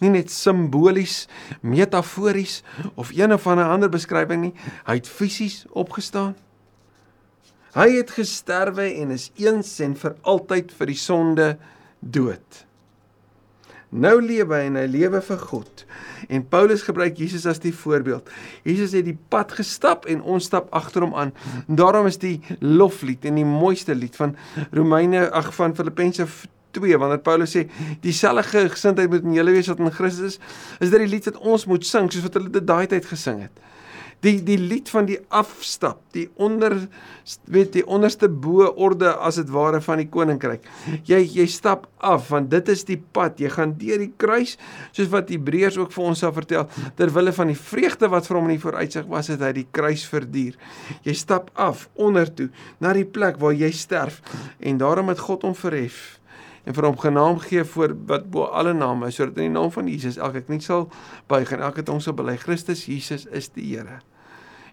nie 0.00 0.10
net 0.12 0.30
simbolies, 0.32 1.26
metafories 1.60 2.60
of 2.94 3.12
een 3.16 3.32
of 3.32 3.46
ander 3.46 3.90
beskrywing 3.92 4.46
nie, 4.48 4.54
hy 4.86 4.96
het 5.00 5.08
fisies 5.08 5.64
opgestaan. 5.76 6.34
Hy 7.76 7.86
het 8.00 8.10
gesterwe 8.10 8.88
en 9.02 9.12
is 9.14 9.28
eens 9.38 9.76
en 9.84 9.94
vir 9.98 10.16
altyd 10.26 10.72
vir 10.74 10.90
die 10.90 10.98
sonde 10.98 11.52
dood. 12.00 12.64
Nou 13.90 14.20
lewe 14.22 14.54
hy 14.54 14.66
en 14.68 14.78
hy 14.78 14.86
lewe 14.86 15.18
vir 15.26 15.40
God. 15.50 15.84
En 16.30 16.44
Paulus 16.46 16.84
gebruik 16.86 17.18
Jesus 17.18 17.46
as 17.50 17.58
die 17.62 17.74
voorbeeld. 17.74 18.28
Jesus 18.66 18.94
het 18.94 19.06
die 19.06 19.18
pad 19.34 19.52
gestap 19.58 20.06
en 20.10 20.22
ons 20.22 20.46
stap 20.46 20.70
agter 20.74 21.02
hom 21.02 21.16
aan. 21.18 21.32
En 21.66 21.78
daarom 21.78 22.06
is 22.06 22.20
die 22.22 22.38
loflied 22.62 23.26
en 23.26 23.40
die 23.40 23.46
mooiste 23.46 23.94
lied 23.98 24.14
van 24.18 24.36
Romeine 24.70 25.26
ag 25.34 25.50
van 25.54 25.74
Filippense 25.74 26.26
2 26.76 27.00
wanneer 27.00 27.22
Paulus 27.24 27.56
sê 27.56 27.66
dieselfde 28.04 28.68
gesindheid 28.74 29.10
moet 29.10 29.26
in 29.26 29.38
julle 29.38 29.56
wees 29.56 29.70
wat 29.70 29.82
in 29.82 29.92
Christus 29.94 30.36
is, 30.36 30.38
is 30.80 30.92
dit 30.92 31.02
die 31.04 31.10
lied 31.10 31.26
wat 31.30 31.42
ons 31.54 31.66
moet 31.70 31.86
sing 31.86 32.10
soos 32.10 32.26
wat 32.28 32.38
hulle 32.38 32.52
dit 32.52 32.66
daai 32.66 32.86
tyd 32.90 33.08
gesing 33.08 33.44
het. 33.46 33.66
Die 34.20 34.36
die 34.44 34.58
lied 34.60 34.90
van 34.92 35.06
die 35.08 35.16
afstap, 35.32 36.02
die 36.12 36.26
onder 36.36 36.74
weet 37.48 37.70
die 37.72 37.84
onderste 37.88 38.28
bo 38.28 38.66
orde 38.68 39.14
as 39.16 39.38
dit 39.40 39.48
ware 39.54 39.80
van 39.80 40.02
die 40.02 40.08
koninkryk. 40.12 40.66
Jy 41.08 41.22
jy 41.38 41.46
stap 41.48 41.86
af 42.04 42.28
want 42.28 42.50
dit 42.52 42.68
is 42.68 42.84
die 42.84 42.98
pad. 43.00 43.40
Jy 43.40 43.48
gaan 43.54 43.72
deur 43.80 44.04
die 44.04 44.12
kruis 44.20 44.58
soos 44.92 45.08
wat 45.14 45.32
Hebreërs 45.32 45.80
ook 45.80 45.96
vir 45.96 46.10
ons 46.12 46.20
sal 46.20 46.34
vertel 46.36 46.68
ter 47.00 47.14
wille 47.16 47.32
van 47.32 47.54
die 47.54 47.56
vreugde 47.56 48.12
wat 48.12 48.28
vir 48.28 48.40
hom 48.40 48.50
in 48.50 48.58
die 48.58 48.64
vooruitsig 48.66 49.08
was 49.08 49.32
het 49.32 49.40
hy 49.46 49.54
die 49.62 49.68
kruis 49.72 50.04
verduur. 50.12 50.60
Jy 51.08 51.16
stap 51.16 51.48
af 51.56 51.88
onder 51.96 52.28
toe 52.28 52.50
na 52.84 52.92
die 52.96 53.08
plek 53.08 53.40
waar 53.40 53.56
jy 53.56 53.72
sterf 53.72 54.20
en 54.60 54.84
daarom 54.84 55.08
het 55.14 55.28
God 55.30 55.48
hom 55.48 55.56
verhef 55.56 56.19
en 56.64 56.76
vir 56.76 56.86
hom 56.86 56.98
genaam 57.00 57.40
gee 57.46 57.64
voor 57.64 57.96
wat 58.06 58.30
bo 58.30 58.44
alle 58.44 58.74
name 58.76 59.08
is 59.08 59.18
sodat 59.20 59.40
in 59.40 59.50
die 59.50 59.56
naam 59.56 59.72
van 59.72 59.88
Jesus 59.88 60.20
elke 60.20 60.44
knie 60.44 60.60
sal 60.64 60.88
buig 61.30 61.52
en 61.52 61.64
elke 61.64 61.84
tong 61.86 62.02
sal 62.02 62.16
bely 62.18 62.36
Christus 62.40 62.86
Jesus 62.90 63.26
is 63.26 63.48
die 63.54 63.70
Here. 63.70 64.00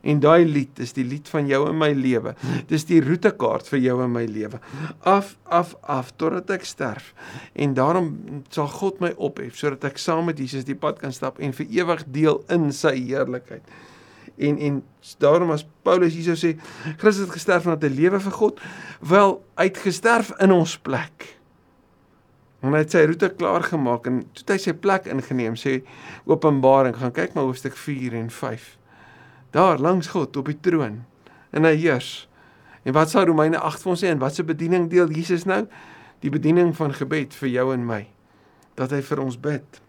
En 0.08 0.20
daai 0.22 0.46
lied 0.46 0.80
is 0.80 0.94
die 0.96 1.06
lied 1.06 1.28
van 1.32 1.48
jou 1.50 1.64
en 1.70 1.78
my 1.78 1.90
lewe. 1.98 2.34
Dis 2.70 2.86
die 2.88 3.00
roetekaart 3.04 3.68
vir 3.72 3.82
jou 3.82 3.98
en 4.04 4.14
my 4.14 4.24
lewe. 4.30 4.60
Af 5.08 5.36
af 5.44 5.74
af 5.82 6.14
totdat 6.16 6.52
ek 6.58 6.68
sterf. 6.68 7.14
En 7.54 7.74
daarom 7.78 8.12
sal 8.54 8.70
God 8.78 9.02
my 9.04 9.14
ophef 9.18 9.58
sodat 9.60 9.90
ek 9.92 10.02
saam 10.02 10.30
met 10.30 10.40
Jesus 10.40 10.68
die 10.68 10.78
pad 10.78 11.02
kan 11.02 11.16
stap 11.16 11.42
en 11.44 11.56
vir 11.56 11.68
ewig 11.82 12.06
deel 12.14 12.42
in 12.54 12.70
sy 12.76 12.96
heerlikheid. 13.00 13.66
En 14.38 14.60
en 14.62 14.84
daarom 15.24 15.52
as 15.56 15.66
Paulus 15.84 16.14
hierso 16.14 16.38
sê 16.38 16.54
Christus 17.02 17.26
het 17.26 17.34
gesterf 17.34 17.66
om 17.68 17.80
te 17.80 17.90
lewe 17.90 18.22
vir 18.22 18.38
God, 18.38 18.62
wel 19.02 19.40
uitgesterf 19.58 20.36
in 20.44 20.54
ons 20.54 20.78
plek. 20.78 21.37
En 22.68 22.76
hy 22.76 22.82
het 22.84 22.92
sy 22.92 23.06
roete 23.08 23.30
klaar 23.40 23.64
gemaak 23.64 24.08
en 24.10 24.20
toe 24.36 24.44
het 24.44 24.56
hy 24.58 24.58
sy 24.60 24.74
plek 24.76 25.06
ingeneem, 25.08 25.56
sê 25.56 25.80
Openbaring, 26.28 26.98
gaan 27.00 27.14
kyk 27.16 27.38
maar 27.38 27.48
hoofstuk 27.48 27.78
4 27.80 28.18
en 28.20 28.28
5. 28.34 28.74
Daar 29.56 29.80
langs 29.80 30.12
God 30.12 30.36
op 30.36 30.52
die 30.52 30.58
troon 30.60 31.06
en 31.56 31.68
hy 31.68 31.78
heers. 31.80 32.28
En 32.84 32.96
wat 32.98 33.12
sal 33.12 33.30
Romeine 33.30 33.60
8 33.64 33.84
vir 33.84 33.94
ons 33.94 34.04
sê 34.04 34.12
en 34.12 34.20
wat 34.20 34.36
se 34.36 34.44
bediening 34.48 34.90
deel 34.92 35.12
Jesus 35.16 35.48
nou? 35.48 35.64
Die 36.24 36.32
bediening 36.34 36.74
van 36.76 36.92
gebed 36.96 37.36
vir 37.40 37.54
jou 37.54 37.70
en 37.74 37.88
my. 37.88 38.02
Dat 38.76 38.92
hy 38.92 39.00
vir 39.06 39.24
ons 39.24 39.40
bid. 39.40 39.82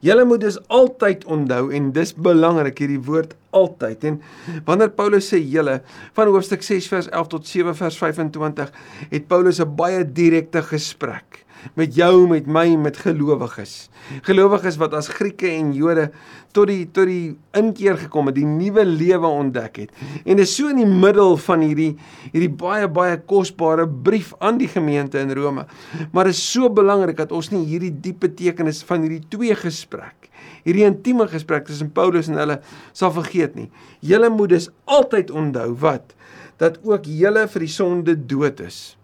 Julle 0.00 0.24
moet 0.24 0.40
dus 0.40 0.58
altyd 0.68 1.24
onthou 1.24 1.70
en 1.74 1.92
dis 1.92 2.12
belangrik 2.14 2.78
hierdie 2.78 3.00
woord 3.00 3.34
altyd. 3.56 4.04
En 4.04 4.20
wanneer 4.68 4.92
Paulus 4.98 5.30
sê 5.32 5.40
julle 5.40 5.80
van 6.18 6.32
hoofstuk 6.32 6.62
6 6.66 6.88
vers 6.92 7.08
11 7.08 7.32
tot 7.36 7.46
7 7.46 7.74
vers 7.74 7.98
25 8.02 8.72
het 9.10 9.26
Paulus 9.28 9.60
'n 9.60 9.76
baie 9.76 10.04
direkte 10.04 10.62
gesprek 10.62 11.45
met 11.78 11.94
jou, 11.96 12.26
met 12.30 12.46
my, 12.46 12.66
met 12.80 12.98
gelowiges. 13.00 13.88
Gelowiges 14.26 14.78
wat 14.80 14.94
as 14.96 15.08
Grieke 15.12 15.48
en 15.50 15.72
Jode 15.76 16.10
tot 16.56 16.70
die 16.70 16.86
tot 16.94 17.08
die 17.10 17.34
inkeer 17.58 17.98
gekom 18.00 18.30
het, 18.30 18.36
die 18.38 18.48
nuwe 18.48 18.84
lewe 18.88 19.28
ontdek 19.28 19.82
het. 19.82 20.04
En 20.24 20.40
dis 20.40 20.54
so 20.56 20.70
in 20.72 20.80
die 20.80 20.88
middel 20.88 21.36
van 21.46 21.64
hierdie 21.64 21.92
hierdie 22.32 22.52
baie 22.62 22.88
baie 22.88 23.18
kosbare 23.28 23.86
brief 23.86 24.32
aan 24.40 24.60
die 24.62 24.70
gemeente 24.70 25.20
in 25.20 25.34
Rome. 25.36 25.66
Maar 26.12 26.30
dit 26.30 26.36
is 26.36 26.44
so 26.52 26.70
belangrik 26.72 27.18
dat 27.20 27.34
ons 27.36 27.50
nie 27.52 27.64
hierdie 27.66 27.92
diepe 27.92 28.26
betekenis 28.26 28.82
van 28.86 29.04
hierdie 29.04 29.22
twee 29.30 29.54
gesprek, 29.54 30.30
hierdie 30.66 30.86
intieme 30.88 31.28
gesprek 31.30 31.68
tussen 31.68 31.92
Paulus 31.94 32.30
en 32.30 32.40
hulle 32.40 32.60
sal 32.96 33.12
vergeet 33.14 33.54
nie. 33.58 33.68
Julle 34.00 34.30
moet 34.32 34.56
dus 34.56 34.70
altyd 34.84 35.30
onthou 35.30 35.70
wat 35.82 36.16
dat 36.60 36.80
ook 36.82 37.04
julle 37.06 37.44
vir 37.52 37.66
die 37.66 37.72
sonde 37.72 38.16
dood 38.16 38.62
is 38.64 38.95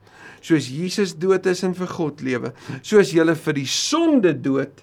soos 0.43 0.69
Jesus 0.71 1.15
dood 1.19 1.47
is 1.51 1.63
en 1.67 1.75
vir 1.79 1.91
God 1.95 2.23
lewe, 2.25 2.53
soos 2.83 3.15
julle 3.15 3.37
vir 3.39 3.59
die 3.59 3.69
sonde 3.69 4.35
dood 4.35 4.83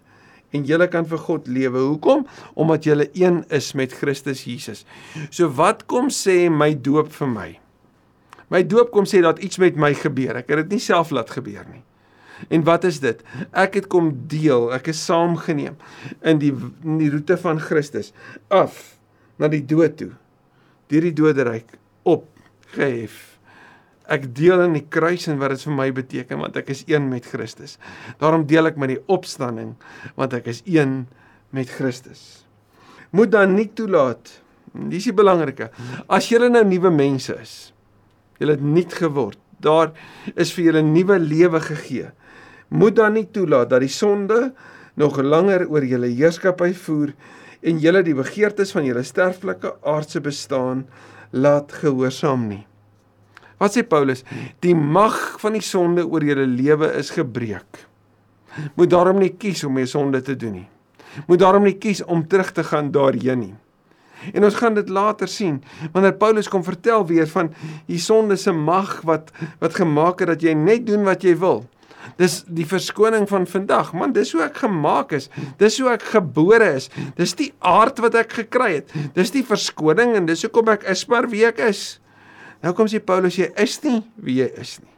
en 0.55 0.65
julle 0.65 0.87
kan 0.89 1.05
vir 1.05 1.21
God 1.21 1.47
lewe. 1.51 1.83
Hoekom? 1.91 2.25
Omdat 2.59 2.87
julle 2.87 3.09
een 3.13 3.43
is 3.53 3.73
met 3.77 3.93
Christus 3.93 4.45
Jesus. 4.47 4.85
So 5.29 5.51
wat 5.59 5.85
kom 5.91 6.09
sê 6.13 6.47
my 6.49 6.73
doop 6.73 7.11
vir 7.19 7.29
my? 7.33 7.49
My 8.49 8.63
doop 8.65 8.89
kom 8.93 9.05
sê 9.05 9.21
dat 9.21 9.41
iets 9.45 9.61
met 9.61 9.77
my 9.77 9.93
gebeur. 9.93 10.39
Ek 10.41 10.49
het 10.49 10.63
dit 10.63 10.77
nie 10.77 10.83
self 10.83 11.13
laat 11.13 11.29
gebeur 11.35 11.67
nie. 11.69 11.83
En 12.47 12.63
wat 12.65 12.85
is 12.87 13.01
dit? 13.03 13.19
Ek 13.51 13.75
het 13.77 13.89
kom 13.91 14.13
deel, 14.31 14.69
ek 14.73 14.89
is 14.93 15.01
saamgeneem 15.05 15.75
in 16.23 16.39
die 16.41 16.53
in 16.55 16.97
die 17.01 17.11
roete 17.11 17.35
van 17.37 17.59
Christus 17.61 18.13
af 18.47 18.79
na 19.39 19.51
die 19.51 19.65
dood 19.65 19.97
toe. 19.99 20.13
Deur 20.89 21.05
die 21.05 21.15
doderyk 21.15 21.75
op 22.09 22.25
gehef 22.73 23.38
Ek 24.09 24.27
deel 24.35 24.65
in 24.65 24.75
die 24.77 24.85
kruis 24.89 25.27
en 25.29 25.39
wat 25.41 25.53
dit 25.53 25.63
vir 25.67 25.75
my 25.77 25.87
beteken 25.95 26.41
want 26.41 26.57
ek 26.59 26.71
is 26.73 26.83
een 26.89 27.09
met 27.11 27.27
Christus. 27.29 27.77
Daarom 28.21 28.47
deel 28.49 28.71
ek 28.71 28.79
met 28.81 28.95
die 28.95 29.01
opstanding 29.11 29.75
want 30.17 30.35
ek 30.37 30.49
is 30.51 30.63
een 30.65 31.03
met 31.55 31.69
Christus. 31.69 32.45
Moet 33.15 33.33
dan 33.33 33.55
nie 33.57 33.69
toelaat. 33.73 34.29
Dis 34.89 35.07
die 35.09 35.15
belangrike. 35.15 35.71
As 36.09 36.29
jy 36.29 36.41
nou 36.49 36.63
nuwe 36.65 36.91
mense 36.93 37.33
is. 37.41 37.53
Jy 38.39 38.51
het 38.53 38.63
nuut 38.63 38.93
geword. 38.93 39.39
Daar 39.59 39.91
is 40.39 40.53
vir 40.55 40.69
julle 40.69 40.83
nuwe 40.85 41.17
lewe 41.19 41.59
gegee. 41.63 42.11
Moet 42.69 42.99
dan 43.01 43.17
nie 43.17 43.25
toelaat 43.33 43.71
dat 43.73 43.83
die 43.83 43.91
sonde 43.91 44.53
nog 44.99 45.17
langer 45.23 45.65
oor 45.67 45.83
julle 45.83 46.11
heerskappy 46.13 46.71
voer 46.85 47.13
en 47.59 47.81
julle 47.81 48.03
die 48.05 48.15
begeertes 48.15 48.71
van 48.75 48.87
julle 48.87 49.03
sterflike 49.03 49.73
aardse 49.83 50.21
bestaan 50.23 50.85
laat 51.31 51.73
gehoorsaam 51.81 52.47
nie. 52.47 52.68
Wat 53.59 53.75
sê 53.75 53.83
Paulus? 53.83 54.23
Die 54.63 54.75
mag 54.75 55.15
van 55.41 55.57
die 55.57 55.63
sonde 55.65 56.05
oor 56.07 56.23
julle 56.23 56.47
lewe 56.47 56.93
is 56.99 57.11
gebreek. 57.11 57.85
Moet 58.79 58.91
daarom 58.91 59.19
nie 59.19 59.33
kies 59.35 59.63
om 59.67 59.75
meer 59.77 59.89
sonde 59.89 60.21
te 60.25 60.35
doen 60.39 60.61
nie. 60.61 60.67
Moet 61.27 61.41
daarom 61.41 61.65
nie 61.67 61.77
kies 61.81 62.01
om 62.05 62.23
terug 62.27 62.53
te 62.55 62.63
gaan 62.63 62.91
daarheen 62.95 63.43
nie. 63.43 63.55
En 64.33 64.43
ons 64.43 64.55
gaan 64.59 64.75
dit 64.75 64.89
later 64.91 65.27
sien 65.31 65.61
wanneer 65.93 66.17
Paulus 66.19 66.49
kom 66.51 66.63
vertel 66.63 67.05
weer 67.07 67.27
van 67.31 67.53
die 67.87 67.99
sonde 68.03 68.35
se 68.37 68.51
mag 68.51 68.99
wat 69.07 69.31
wat 69.61 69.77
gemaak 69.79 70.23
het 70.23 70.33
dat 70.33 70.43
jy 70.43 70.55
net 70.59 70.87
doen 70.87 71.05
wat 71.07 71.23
jy 71.23 71.37
wil. 71.39 71.63
Dis 72.19 72.41
die 72.47 72.65
verskoning 72.67 73.27
van 73.29 73.45
vandag. 73.47 73.93
Man, 73.95 74.13
dis 74.15 74.31
hoe 74.35 74.43
ek 74.43 74.59
gemaak 74.63 75.13
is. 75.15 75.29
Dis 75.59 75.77
hoe 75.79 75.91
ek 75.93 76.03
gebore 76.15 76.73
is. 76.79 76.89
Dis 77.19 77.35
die 77.39 77.51
aard 77.59 77.99
wat 78.03 78.17
ek 78.19 78.35
gekry 78.41 78.79
het. 78.79 78.93
Dis 79.15 79.31
die 79.35 79.43
verskoning 79.45 80.15
en 80.17 80.27
dis 80.27 80.43
hoekom 80.47 80.71
ek 80.75 80.87
is 80.91 81.05
maar 81.11 81.29
wie 81.31 81.45
ek 81.47 81.61
is. 81.69 81.99
Nou 82.63 82.73
kom 82.75 82.89
sê 82.91 82.99
Paulus 82.99 83.37
jy 83.39 83.49
is 83.59 83.77
nie 83.83 84.01
wie 84.19 84.39
jy 84.41 84.49
is 84.59 84.79
nie. 84.83 84.95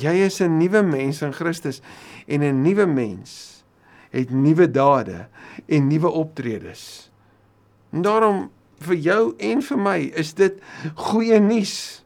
Jy 0.00 0.14
is 0.26 0.40
'n 0.40 0.58
nuwe 0.58 0.82
mens 0.82 1.22
in 1.22 1.32
Christus 1.32 1.82
en 2.26 2.42
'n 2.42 2.62
nuwe 2.62 2.86
mens 2.86 3.64
het 4.10 4.30
nuwe 4.30 4.70
dade 4.70 5.28
en 5.66 5.88
nuwe 5.88 6.08
optredes. 6.08 7.10
En 7.92 8.02
daarom 8.02 8.50
vir 8.78 8.96
jou 8.96 9.34
en 9.38 9.62
vir 9.62 9.78
my 9.78 9.98
is 10.14 10.34
dit 10.34 10.60
goeie 10.94 11.40
nuus 11.40 12.04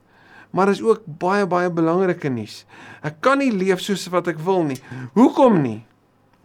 maar 0.50 0.68
is 0.68 0.82
ook 0.82 1.02
baie 1.04 1.46
baie 1.46 1.70
belangrike 1.70 2.28
nuus. 2.28 2.64
Ek 3.04 3.20
kan 3.20 3.38
nie 3.38 3.52
leef 3.52 3.82
soos 3.84 4.06
wat 4.12 4.30
ek 4.32 4.40
wil 4.44 4.64
nie. 4.64 4.78
Hoekom 5.16 5.60
nie? 5.62 5.82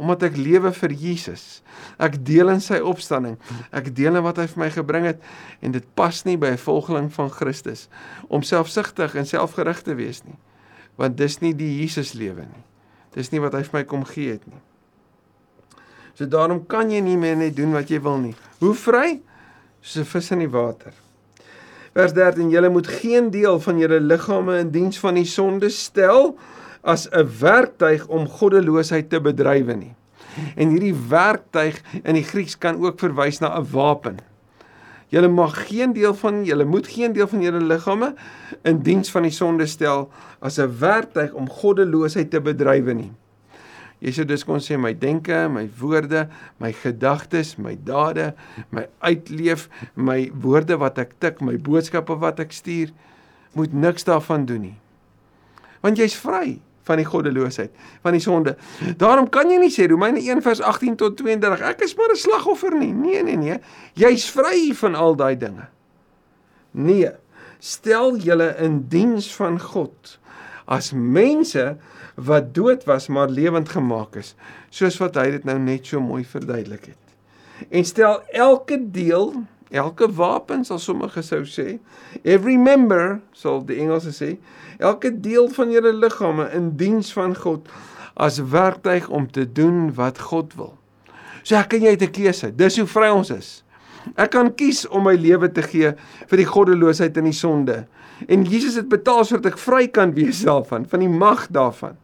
Omdat 0.02 0.24
ek 0.24 0.38
lewe 0.38 0.72
vir 0.74 0.92
Jesus. 0.92 1.62
Ek 2.02 2.18
deel 2.26 2.50
in 2.50 2.62
sy 2.62 2.80
opstanding. 2.82 3.38
Ek 3.72 3.92
deel 3.96 4.18
in 4.18 4.26
wat 4.26 4.42
hy 4.42 4.48
vir 4.48 4.64
my 4.64 4.70
gebring 4.74 5.06
het 5.06 5.22
en 5.62 5.76
dit 5.76 5.86
pas 5.96 6.24
nie 6.26 6.38
by 6.38 6.54
'n 6.54 6.58
volgeling 6.58 7.14
van 7.14 7.30
Christus 7.30 7.88
om 8.28 8.42
selfsugtig 8.42 9.16
en 9.16 9.26
selfgerig 9.26 9.82
te 9.82 9.96
wees 9.96 10.24
nie. 10.26 10.38
Want 10.98 11.18
dis 11.18 11.40
nie 11.42 11.54
die 11.54 11.80
Jesus 11.82 12.14
lewe 12.14 12.42
nie. 12.42 12.64
Dis 13.14 13.32
nie 13.32 13.40
wat 13.40 13.54
hy 13.54 13.64
vir 13.64 13.80
my 13.80 13.84
kom 13.84 14.06
gee 14.06 14.32
het 14.32 14.46
nie. 14.48 14.62
So 16.14 16.26
daarom 16.26 16.66
kan 16.70 16.92
jy 16.92 17.02
nie 17.02 17.18
meer 17.18 17.36
net 17.36 17.56
doen 17.56 17.74
wat 17.74 17.90
jy 17.90 18.00
wil 18.02 18.18
nie. 18.18 18.36
Hoe 18.60 18.74
vry? 18.74 19.22
Soos 19.82 20.06
'n 20.06 20.06
vis 20.06 20.32
in 20.32 20.40
die 20.40 20.50
water. 20.50 20.94
Vers 21.94 22.14
13: 22.14 22.50
Julle 22.50 22.70
moet 22.70 22.88
geen 22.88 23.30
deel 23.30 23.60
van 23.60 23.78
julle 23.78 24.00
liggame 24.00 24.60
in 24.60 24.72
diens 24.72 25.00
van 25.00 25.14
die 25.14 25.26
sonde 25.26 25.70
stel 25.70 26.38
as 26.84 27.08
'n 27.10 27.28
werktuig 27.40 28.08
om 28.08 28.28
goddeloosheid 28.28 29.10
te 29.10 29.22
bedrywe 29.22 29.74
nie. 29.74 29.96
En 30.56 30.70
hierdie 30.70 30.96
werktuig 31.10 31.82
in 32.04 32.14
die 32.14 32.28
Grieks 32.28 32.58
kan 32.58 32.78
ook 32.82 33.00
verwys 33.00 33.40
na 33.40 33.56
'n 33.58 33.68
wapen. 33.72 34.20
Julle 35.08 35.28
mag 35.28 35.68
geen 35.68 35.94
deel 35.94 36.14
van 36.14 36.44
julle 36.44 36.66
moet 36.66 36.88
geen 36.88 37.14
deel 37.14 37.28
van 37.28 37.42
julle 37.42 37.62
liggame 37.62 38.16
in 38.64 38.82
diens 38.82 39.12
van 39.12 39.22
die 39.22 39.32
sonde 39.32 39.66
stel 39.66 40.10
as 40.40 40.58
'n 40.60 40.80
werktuig 40.80 41.34
om 41.34 41.50
goddeloosheid 41.50 42.30
te 42.30 42.42
bedrywe 42.42 42.94
nie. 42.94 43.12
Jy 44.00 44.12
sou 44.12 44.26
dus 44.26 44.44
kon 44.44 44.60
sê 44.60 44.78
my 44.78 44.94
denke, 44.94 45.48
my 45.50 45.70
woorde, 45.80 46.28
my 46.58 46.74
gedagtes, 46.74 47.56
my 47.56 47.78
dade, 47.84 48.34
my 48.70 48.88
uitleef, 49.00 49.70
my 49.96 50.32
woorde 50.34 50.78
wat 50.78 50.98
ek 50.98 51.14
tik, 51.20 51.42
my 51.42 51.58
boodskappe 51.58 52.18
wat 52.20 52.40
ek 52.40 52.52
stuur, 52.52 52.92
moet 53.54 53.74
niks 53.74 54.04
daarvan 54.04 54.46
doen 54.46 54.62
nie. 54.62 54.78
Want 55.80 55.98
jy's 55.98 56.16
vry 56.16 56.60
van 56.84 57.00
die 57.00 57.06
goddeloosheid, 57.08 57.72
van 58.02 58.12
die 58.12 58.22
sonde. 58.24 58.56
Daarom 58.98 59.30
kan 59.30 59.50
jy 59.52 59.60
nie 59.62 59.72
sê 59.72 59.88
Romeine 59.90 60.20
1:18 60.20 60.98
tot 61.00 61.18
32 61.18 61.62
ek 61.62 61.82
is 61.82 61.96
maar 61.96 62.12
'n 62.12 62.20
slagoffer 62.20 62.78
nie. 62.78 62.94
Nee 62.94 63.24
nee 63.24 63.38
nee. 63.38 63.58
Jy's 63.94 64.30
vry 64.30 64.74
van 64.76 64.96
al 64.96 65.16
daai 65.16 65.38
dinge. 65.38 65.68
Nee. 66.72 67.12
Stel 67.60 68.18
julle 68.18 68.56
in 68.60 68.86
diens 68.90 69.36
van 69.36 69.60
God 69.60 70.20
as 70.66 70.92
mense 70.94 71.78
wat 72.16 72.54
dood 72.54 72.84
was 72.86 73.08
maar 73.08 73.30
lewend 73.30 73.70
gemaak 73.70 74.16
is, 74.16 74.34
soos 74.70 74.98
wat 75.02 75.18
hy 75.20 75.30
dit 75.38 75.48
nou 75.48 75.58
net 75.60 75.88
so 75.90 76.02
mooi 76.02 76.24
verduidelik 76.26 76.94
het. 76.94 77.70
En 77.70 77.86
stel 77.86 78.22
elke 78.34 78.78
deel, 78.92 79.34
elke 79.74 80.08
wapen 80.14 80.62
sal 80.66 80.80
sommige 80.80 81.24
sou 81.26 81.42
sê, 81.50 81.80
every 82.22 82.56
member 82.62 83.18
sal 83.34 83.64
die 83.66 83.80
Engelse 83.82 84.14
sê, 84.14 84.30
elke 84.78 85.10
deel 85.10 85.50
van 85.56 85.74
julle 85.74 85.94
liggame 85.98 86.46
in 86.54 86.72
diens 86.78 87.10
van 87.16 87.34
God 87.36 87.70
as 88.14 88.38
werktuig 88.54 89.10
om 89.10 89.26
te 89.26 89.48
doen 89.50 89.88
wat 89.98 90.22
God 90.30 90.54
wil. 90.60 90.76
So 91.42 91.58
ek 91.58 91.74
en 91.74 91.88
jy 91.88 91.96
het 91.98 92.06
'n 92.06 92.14
keuse. 92.14 92.56
Dis 92.56 92.78
hoe 92.78 92.88
vry 92.88 93.10
ons 93.10 93.30
is. 93.30 93.64
Ek 94.16 94.32
kan 94.32 94.54
kies 94.56 94.88
om 94.88 95.04
my 95.04 95.16
lewe 95.16 95.52
te 95.52 95.62
gee 95.62 95.94
vir 96.28 96.38
die 96.38 96.46
goddeloosheid 96.46 97.18
en 97.18 97.24
die 97.24 97.34
sonde. 97.34 97.88
En 98.28 98.44
Jesus 98.44 98.76
het 98.76 98.90
betaal 98.90 99.26
sodat 99.26 99.54
ek 99.54 99.58
vry 99.58 99.88
kan 99.88 100.14
wees 100.14 100.44
daarvan, 100.44 100.86
van 100.86 101.00
die 101.00 101.10
mag 101.10 101.48
daarvan 101.48 101.98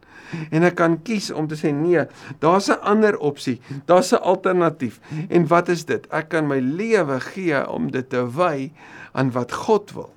en 0.50 0.66
ek 0.68 0.78
kan 0.80 0.98
kies 1.06 1.30
om 1.34 1.48
te 1.50 1.58
sê 1.58 1.72
nee, 1.74 2.06
daar's 2.44 2.70
'n 2.70 2.82
ander 2.82 3.18
opsie, 3.18 3.60
daar's 3.86 4.14
'n 4.14 4.22
alternatief. 4.22 5.00
En 5.30 5.48
wat 5.48 5.70
is 5.70 5.86
dit? 5.86 6.08
Ek 6.12 6.30
kan 6.30 6.48
my 6.48 6.60
lewe 6.60 7.20
gee 7.20 7.68
om 7.68 7.92
dit 7.92 8.10
te 8.10 8.24
wy 8.36 8.72
aan 9.12 9.32
wat 9.32 9.52
God 9.52 9.92
wil. 9.92 10.14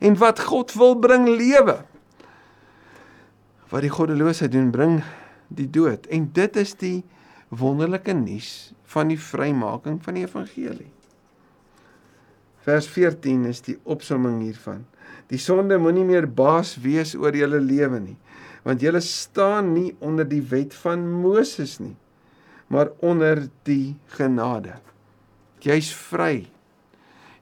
En 0.00 0.16
wat 0.16 0.40
God 0.40 0.72
wil 0.72 0.94
bring 0.94 1.28
lewe. 1.28 1.84
Wat 3.68 3.80
die 3.80 3.90
goddeloosheid 3.90 4.52
doen 4.52 4.70
bring 4.70 5.02
die 5.48 5.70
dood. 5.70 6.06
En 6.06 6.30
dit 6.32 6.56
is 6.56 6.74
die 6.74 7.04
wonderlike 7.48 8.12
nuus 8.12 8.72
van 8.84 9.08
die 9.08 9.20
vrymaking 9.20 10.04
van 10.04 10.14
die 10.14 10.24
evangelie. 10.24 10.92
Vers 12.60 12.86
14 12.86 13.44
is 13.44 13.60
die 13.60 13.78
opsomming 13.84 14.42
hiervan. 14.42 14.84
Die 15.26 15.38
sonde 15.38 15.78
moenie 15.78 16.04
meer 16.04 16.28
baas 16.28 16.76
wees 16.76 17.14
oor 17.14 17.36
julle 17.36 17.60
lewe 17.60 18.00
nie 18.00 18.16
want 18.68 18.84
julle 18.84 19.00
staan 19.00 19.72
nie 19.72 19.94
onder 20.04 20.28
die 20.28 20.44
wet 20.52 20.76
van 20.84 21.08
Moses 21.22 21.78
nie 21.80 21.96
maar 22.68 22.92
onder 23.00 23.48
die 23.62 23.96
genade. 24.06 24.76
Jy's 25.64 25.90
vry. 25.92 26.46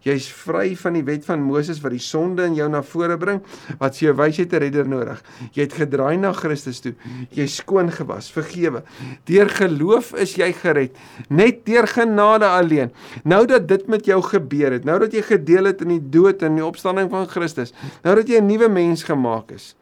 Jy's 0.06 0.28
vry 0.30 0.76
van 0.78 0.94
die 0.94 1.02
wet 1.02 1.24
van 1.26 1.40
Moses 1.42 1.80
wat 1.82 1.90
die 1.90 2.02
sonde 2.02 2.44
in 2.46 2.54
jou 2.54 2.68
na 2.70 2.78
vore 2.86 3.16
bring 3.18 3.40
wat 3.80 3.96
sy 3.98 4.12
wysheid 4.14 4.52
te 4.52 4.60
redder 4.62 4.86
nodig. 4.86 5.18
Jy 5.50 5.64
het 5.64 5.74
gedraai 5.80 6.14
na 6.22 6.30
Christus 6.36 6.78
toe. 6.84 6.92
Jy's 7.34 7.56
skoon 7.58 7.90
gewas 7.90 8.28
vergewe. 8.30 8.84
Deur 9.26 9.50
geloof 9.50 10.12
is 10.22 10.36
jy 10.38 10.52
gered. 10.60 10.94
Net 11.26 11.64
deur 11.66 11.90
genade 11.90 12.46
alleen. 12.46 12.94
Nou 13.26 13.42
dat 13.50 13.66
dit 13.66 13.90
met 13.90 14.06
jou 14.06 14.20
gebeur 14.22 14.78
het 14.78 14.86
nou 14.86 15.00
dat 15.02 15.16
jy 15.16 15.24
gedeel 15.26 15.72
het 15.72 15.82
in 15.82 15.96
die 15.96 16.04
dood 16.20 16.46
en 16.46 16.60
die 16.60 16.64
opstanding 16.64 17.10
van 17.10 17.26
Christus 17.26 17.74
nou 18.06 18.14
dat 18.14 18.30
jy 18.30 18.38
'n 18.38 18.46
nuwe 18.46 18.70
mens 18.70 19.02
gemaak 19.02 19.50
is 19.50 19.74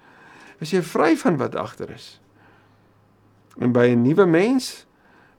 is 0.65 0.73
jy 0.73 0.83
vry 0.85 1.13
van 1.21 1.37
wat 1.41 1.57
agter 1.61 1.93
is. 1.93 2.19
En 3.61 3.73
by 3.73 3.93
'n 3.93 4.03
nuwe 4.03 4.27
mens 4.27 4.87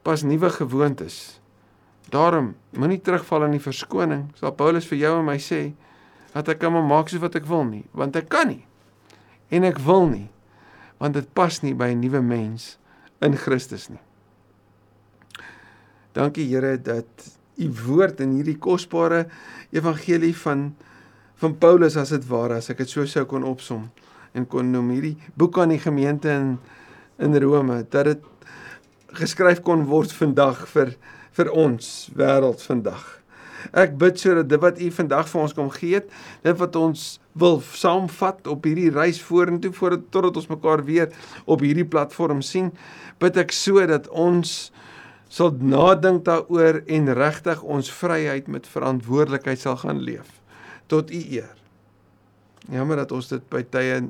pas 0.03 0.21
nuwe 0.23 0.49
gewoontes. 0.49 1.39
Daarom 2.09 2.55
moenie 2.69 3.01
terugval 3.01 3.43
in 3.45 3.57
die 3.57 3.65
verskoning. 3.67 4.29
Sal 4.35 4.53
Paulus 4.53 4.87
vir 4.87 4.97
jou 4.97 5.19
en 5.19 5.25
my 5.25 5.37
sê 5.37 5.73
dat 6.33 6.47
ek 6.49 6.59
kan 6.59 6.87
maak 6.87 7.09
soos 7.09 7.21
wat 7.21 7.35
ek 7.35 7.45
wil 7.45 7.63
nie, 7.63 7.85
want 7.91 8.15
ek 8.15 8.29
kan 8.29 8.47
nie. 8.47 8.65
En 9.49 9.63
ek 9.63 9.79
wil 9.79 10.07
nie, 10.07 10.29
want 10.97 11.13
dit 11.13 11.33
pas 11.33 11.61
nie 11.61 11.73
by 11.73 11.89
'n 11.93 11.99
nuwe 11.99 12.21
mens 12.21 12.77
in 13.21 13.37
Christus 13.37 13.89
nie. 13.89 14.01
Dankie 16.13 16.47
Here 16.47 16.77
dat 16.81 17.37
u 17.55 17.71
woord 17.71 18.19
in 18.19 18.35
hierdie 18.35 18.57
kosbare 18.57 19.27
evangelie 19.71 20.35
van 20.37 20.75
van 21.35 21.57
Paulus 21.57 21.97
as 21.97 22.09
dit 22.09 22.27
ware 22.27 22.55
as 22.55 22.69
ek 22.69 22.77
dit 22.77 22.89
so 22.89 23.05
sou 23.05 23.25
kon 23.25 23.43
opsom 23.43 23.89
en 24.35 24.47
kon 24.47 24.71
noem 24.71 24.91
hierdie 24.95 25.15
boek 25.39 25.59
aan 25.61 25.73
die 25.73 25.81
gemeente 25.81 26.31
in 26.31 26.55
in 27.23 27.35
Rome 27.39 27.85
dat 27.89 28.09
dit 28.09 28.23
geskryf 29.15 29.61
kon 29.63 29.85
word 29.87 30.11
vandag 30.11 30.65
vir 30.73 30.95
vir 31.35 31.51
ons 31.51 31.87
wêreld 32.15 32.61
vandag. 32.63 33.03
Ek 33.75 33.95
bid 33.99 34.19
sodat 34.19 34.47
dit 34.51 34.61
wat 34.61 34.79
U 34.79 34.89
vandag 34.97 35.27
vir 35.31 35.41
ons 35.41 35.55
kom 35.57 35.69
gee, 35.73 36.01
dit 36.45 36.59
wat 36.59 36.75
ons 36.79 37.05
wil 37.35 37.57
saamvat 37.75 38.47
op 38.51 38.67
hierdie 38.67 38.91
reis 38.93 39.19
vorentoe 39.23 39.73
voordat 39.75 40.05
totdat 40.13 40.39
ons 40.39 40.51
mekaar 40.51 40.85
weer 40.87 41.09
op 41.45 41.63
hierdie 41.65 41.87
platform 41.87 42.43
sien, 42.45 42.71
bid 43.19 43.39
ek 43.41 43.55
sodat 43.55 44.07
ons 44.11 44.71
sal 45.31 45.51
nadink 45.59 46.23
daaroor 46.27 46.83
en 46.85 47.11
regtig 47.17 47.63
ons 47.63 47.91
vryheid 47.91 48.47
met 48.51 48.69
verantwoordelikheid 48.69 49.59
sal 49.59 49.79
gaan 49.81 50.03
leef 50.05 50.29
tot 50.87 51.09
U 51.09 51.19
eer. 51.19 51.55
Jammer 52.71 53.01
dat 53.01 53.11
ons 53.11 53.27
dit 53.31 53.41
by 53.49 53.63
tye 53.73 54.03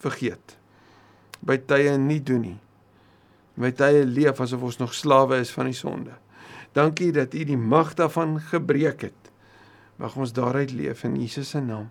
vergeet. 0.00 0.56
By 1.40 1.56
tye 1.56 1.96
nie 2.00 2.20
doen 2.22 2.44
nie. 2.44 2.58
By 3.60 3.72
tye 3.76 4.04
leef 4.08 4.40
asof 4.40 4.62
ons 4.62 4.80
nog 4.80 4.94
slawe 4.96 5.40
is 5.40 5.52
van 5.52 5.70
die 5.70 5.76
sonde. 5.76 6.16
Dankie 6.76 7.10
dat 7.12 7.34
U 7.34 7.44
die 7.44 7.58
mag 7.58 7.94
daarvan 7.98 8.38
gebreek 8.50 9.08
het. 9.08 9.30
Mag 10.00 10.16
ons 10.16 10.32
daaruit 10.32 10.72
leef 10.72 11.04
in 11.04 11.18
Jesus 11.20 11.50
se 11.52 11.60
naam. 11.60 11.90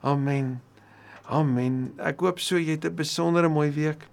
Amen. 0.00 0.60
Amen. 1.26 1.92
Ek 1.98 2.20
hoop 2.20 2.38
so 2.42 2.58
jy 2.58 2.76
het 2.76 2.84
'n 2.84 2.94
besondere 2.94 3.48
mooi 3.48 3.70
week. 3.70 4.06